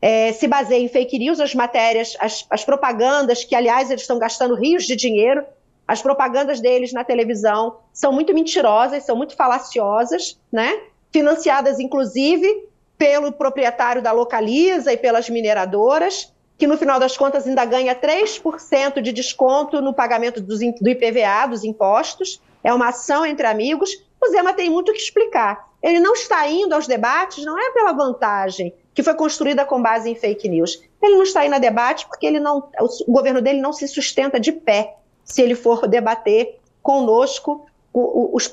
É, 0.00 0.32
se 0.32 0.46
baseia 0.46 0.82
em 0.82 0.88
fake 0.88 1.18
news, 1.18 1.40
as 1.40 1.54
matérias, 1.54 2.14
as, 2.20 2.46
as 2.50 2.64
propagandas, 2.64 3.44
que 3.44 3.54
aliás 3.54 3.90
eles 3.90 4.02
estão 4.02 4.18
gastando 4.18 4.54
rios 4.54 4.84
de 4.84 4.94
dinheiro, 4.94 5.42
as 5.88 6.02
propagandas 6.02 6.60
deles 6.60 6.92
na 6.92 7.02
televisão 7.02 7.78
são 7.92 8.12
muito 8.12 8.34
mentirosas, 8.34 9.04
são 9.04 9.16
muito 9.16 9.34
falaciosas, 9.36 10.38
né? 10.52 10.80
financiadas 11.10 11.78
inclusive 11.78 12.68
pelo 12.98 13.32
proprietário 13.32 14.02
da 14.02 14.12
Localiza 14.12 14.92
e 14.92 14.96
pelas 14.96 15.30
mineradoras 15.30 16.32
que 16.58 16.66
no 16.66 16.76
final 16.76 16.98
das 16.98 17.16
contas 17.16 17.46
ainda 17.46 17.64
ganha 17.64 17.94
3% 17.94 19.00
de 19.00 19.12
desconto 19.12 19.80
no 19.80 19.92
pagamento 19.92 20.40
do 20.40 20.88
IPVA, 20.90 21.46
dos 21.48 21.64
impostos. 21.64 22.40
É 22.64 22.72
uma 22.72 22.88
ação 22.88 23.26
entre 23.26 23.46
amigos. 23.46 23.90
O 24.22 24.30
Zema 24.30 24.54
tem 24.54 24.70
muito 24.70 24.92
que 24.92 24.98
explicar. 24.98 25.68
Ele 25.82 26.00
não 26.00 26.14
está 26.14 26.48
indo 26.48 26.74
aos 26.74 26.86
debates, 26.86 27.44
não 27.44 27.58
é 27.58 27.70
pela 27.70 27.92
vantagem 27.92 28.72
que 28.94 29.02
foi 29.02 29.14
construída 29.14 29.64
com 29.66 29.80
base 29.80 30.08
em 30.10 30.14
fake 30.14 30.48
news. 30.48 30.82
Ele 31.02 31.16
não 31.16 31.22
está 31.22 31.44
indo 31.44 31.54
a 31.54 31.58
debate 31.58 32.06
porque 32.08 32.26
ele 32.26 32.40
não, 32.40 32.70
o 33.06 33.12
governo 33.12 33.42
dele 33.42 33.60
não 33.60 33.72
se 33.72 33.86
sustenta 33.86 34.40
de 34.40 34.50
pé 34.50 34.96
se 35.22 35.42
ele 35.42 35.54
for 35.54 35.86
debater 35.86 36.58
conosco 36.82 37.66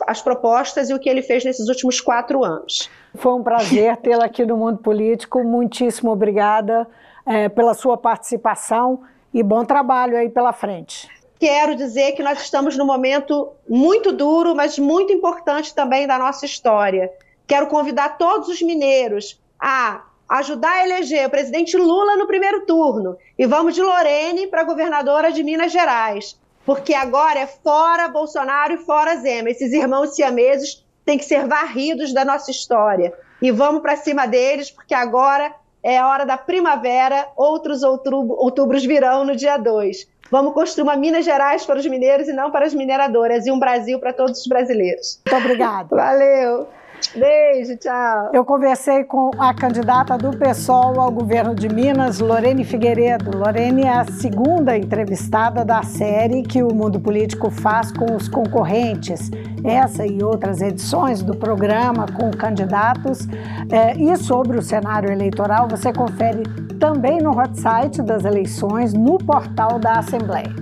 as 0.05 0.21
propostas 0.21 0.89
e 0.89 0.93
o 0.93 0.99
que 0.99 1.09
ele 1.09 1.21
fez 1.21 1.45
nesses 1.45 1.67
últimos 1.69 2.01
quatro 2.01 2.43
anos. 2.43 2.89
Foi 3.15 3.33
um 3.33 3.43
prazer 3.43 3.95
tê-la 3.97 4.25
aqui 4.25 4.45
no 4.45 4.57
Mundo 4.57 4.79
Político. 4.79 5.43
Muitíssimo 5.43 6.11
obrigada 6.11 6.87
é, 7.25 7.49
pela 7.49 7.73
sua 7.73 7.97
participação 7.97 9.01
e 9.33 9.41
bom 9.41 9.65
trabalho 9.65 10.17
aí 10.17 10.29
pela 10.29 10.53
frente. 10.53 11.09
Quero 11.39 11.75
dizer 11.75 12.13
que 12.13 12.23
nós 12.23 12.41
estamos 12.41 12.77
num 12.77 12.85
momento 12.85 13.51
muito 13.67 14.11
duro, 14.11 14.55
mas 14.55 14.79
muito 14.79 15.11
importante 15.11 15.73
também 15.73 16.07
da 16.07 16.17
nossa 16.17 16.45
história. 16.45 17.11
Quero 17.45 17.67
convidar 17.67 18.17
todos 18.17 18.47
os 18.47 18.61
mineiros 18.61 19.41
a 19.59 20.03
ajudar 20.29 20.71
a 20.71 20.85
eleger 20.85 21.27
o 21.27 21.29
presidente 21.29 21.75
Lula 21.75 22.15
no 22.15 22.27
primeiro 22.27 22.65
turno. 22.65 23.17
E 23.37 23.45
vamos 23.45 23.75
de 23.75 23.81
Lorene 23.81 24.47
para 24.47 24.63
governadora 24.63 25.31
de 25.31 25.43
Minas 25.43 25.71
Gerais 25.71 26.41
porque 26.65 26.93
agora 26.93 27.39
é 27.39 27.47
fora 27.47 28.07
Bolsonaro 28.07 28.73
e 28.73 28.77
fora 28.77 29.17
Zema. 29.17 29.49
Esses 29.49 29.73
irmãos 29.73 30.15
siameses 30.15 30.83
têm 31.05 31.17
que 31.17 31.25
ser 31.25 31.47
varridos 31.47 32.13
da 32.13 32.23
nossa 32.23 32.51
história. 32.51 33.13
E 33.41 33.51
vamos 33.51 33.81
para 33.81 33.97
cima 33.97 34.25
deles, 34.25 34.71
porque 34.71 34.93
agora 34.93 35.53
é 35.83 35.97
a 35.97 36.07
hora 36.07 36.25
da 36.25 36.37
primavera, 36.37 37.27
outros 37.35 37.83
outubro, 37.83 38.35
outubros 38.37 38.85
virão 38.85 39.25
no 39.25 39.35
dia 39.35 39.57
2. 39.57 40.07
Vamos 40.31 40.53
construir 40.53 40.83
uma 40.83 40.95
Minas 40.95 41.25
Gerais 41.25 41.65
para 41.65 41.77
os 41.77 41.85
mineiros 41.85 42.27
e 42.27 42.33
não 42.33 42.49
para 42.49 42.65
as 42.65 42.73
mineradoras, 42.73 43.45
e 43.45 43.51
um 43.51 43.59
Brasil 43.59 43.99
para 43.99 44.13
todos 44.13 44.39
os 44.39 44.47
brasileiros. 44.47 45.19
Muito 45.25 45.43
obrigada. 45.43 45.95
Valeu. 45.95 46.67
Beijo, 47.15 47.77
tchau. 47.77 48.31
Eu 48.33 48.43
conversei 48.43 49.03
com 49.03 49.29
a 49.37 49.53
candidata 49.53 50.17
do 50.17 50.31
PSOL 50.35 50.99
ao 50.99 51.11
governo 51.11 51.53
de 51.53 51.69
Minas, 51.69 52.19
Lorene 52.19 52.63
Figueiredo. 52.63 53.37
Lorene 53.37 53.83
é 53.83 53.89
a 53.89 54.05
segunda 54.05 54.77
entrevistada 54.77 55.63
da 55.63 55.83
série 55.83 56.41
que 56.41 56.63
o 56.63 56.73
Mundo 56.73 56.99
Político 56.99 57.51
faz 57.51 57.91
com 57.91 58.15
os 58.15 58.27
concorrentes. 58.27 59.29
Essa 59.63 60.05
e 60.05 60.23
outras 60.23 60.61
edições 60.61 61.21
do 61.21 61.35
programa 61.35 62.05
com 62.07 62.31
candidatos. 62.31 63.27
É, 63.71 63.95
e 63.95 64.15
sobre 64.17 64.57
o 64.57 64.61
cenário 64.61 65.11
eleitoral, 65.11 65.67
você 65.67 65.93
confere 65.93 66.43
também 66.79 67.19
no 67.21 67.31
hot 67.31 67.59
site 67.59 68.01
das 68.01 68.25
eleições, 68.25 68.93
no 68.93 69.17
portal 69.17 69.77
da 69.77 69.99
Assembleia. 69.99 70.53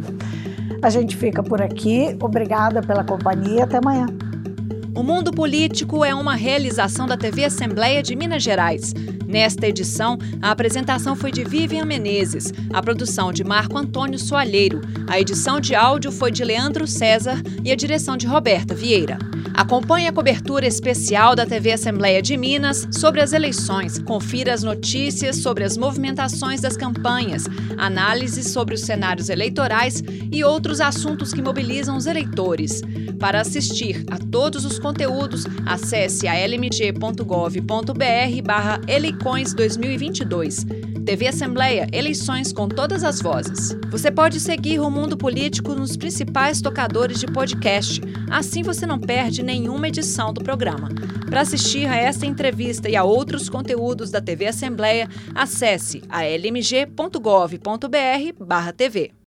A 0.83 0.89
gente 0.89 1.15
fica 1.15 1.41
por 1.43 1.61
aqui. 1.61 2.17
Obrigada 2.21 2.81
pela 2.81 3.03
companhia. 3.03 3.63
Até 3.63 3.77
amanhã. 3.77 4.07
O 4.93 5.03
Mundo 5.03 5.31
Político 5.31 6.03
é 6.03 6.13
uma 6.13 6.35
realização 6.35 7.07
da 7.07 7.15
TV 7.15 7.45
Assembleia 7.45 8.03
de 8.03 8.13
Minas 8.13 8.43
Gerais. 8.43 8.93
Nesta 9.25 9.67
edição, 9.67 10.17
a 10.41 10.51
apresentação 10.51 11.15
foi 11.15 11.31
de 11.31 11.45
Vivian 11.45 11.85
Menezes, 11.85 12.53
a 12.73 12.81
produção 12.81 13.31
de 13.31 13.41
Marco 13.41 13.77
Antônio 13.77 14.19
Soalheiro, 14.19 14.81
a 15.07 15.17
edição 15.17 15.61
de 15.61 15.73
áudio 15.73 16.11
foi 16.11 16.31
de 16.31 16.43
Leandro 16.43 16.85
César 16.85 17.41
e 17.63 17.71
a 17.71 17.75
direção 17.75 18.17
de 18.17 18.27
Roberta 18.27 18.75
Vieira. 18.75 19.17
Acompanhe 19.53 20.07
a 20.07 20.13
cobertura 20.13 20.65
especial 20.65 21.35
da 21.35 21.45
TV 21.45 21.71
Assembleia 21.71 22.21
de 22.21 22.35
Minas 22.37 22.87
sobre 22.91 23.21
as 23.21 23.33
eleições. 23.33 23.99
Confira 23.99 24.53
as 24.53 24.63
notícias 24.63 25.37
sobre 25.37 25.63
as 25.63 25.77
movimentações 25.77 26.61
das 26.61 26.77
campanhas, 26.77 27.45
análises 27.77 28.47
sobre 28.47 28.75
os 28.75 28.81
cenários 28.81 29.29
eleitorais 29.29 30.03
e 30.31 30.43
outros 30.43 30.79
assuntos 30.81 31.33
que 31.33 31.41
mobilizam 31.41 31.97
os 31.97 32.05
eleitores. 32.05 32.81
Para 33.19 33.41
assistir 33.41 34.03
a 34.09 34.17
todos 34.17 34.65
os 34.65 34.79
conteúdos, 34.81 35.45
acesse 35.65 36.27
a 36.27 36.33
lmg.gov.br 36.33 38.41
barra 38.43 38.81
Eleicões 38.87 39.53
2022. 39.53 40.65
TV 41.05 41.27
Assembleia, 41.27 41.87
eleições 41.91 42.53
com 42.53 42.67
todas 42.67 43.03
as 43.03 43.21
vozes. 43.21 43.75
Você 43.89 44.11
pode 44.11 44.39
seguir 44.39 44.79
o 44.79 44.89
Mundo 44.89 45.17
Político 45.17 45.73
nos 45.73 45.97
principais 45.97 46.61
tocadores 46.61 47.19
de 47.19 47.25
podcast. 47.27 48.01
Assim 48.29 48.63
você 48.63 48.85
não 48.85 48.99
perde 48.99 49.43
nenhuma 49.43 49.87
edição 49.87 50.33
do 50.33 50.43
programa. 50.43 50.89
Para 51.27 51.41
assistir 51.41 51.87
a 51.87 51.95
esta 51.95 52.25
entrevista 52.25 52.89
e 52.89 52.95
a 52.95 53.03
outros 53.03 53.49
conteúdos 53.49 54.11
da 54.11 54.21
TV 54.21 54.47
Assembleia, 54.47 55.09
acesse 55.33 56.03
a 56.09 56.23
lmg.gov.br/tv. 56.23 59.11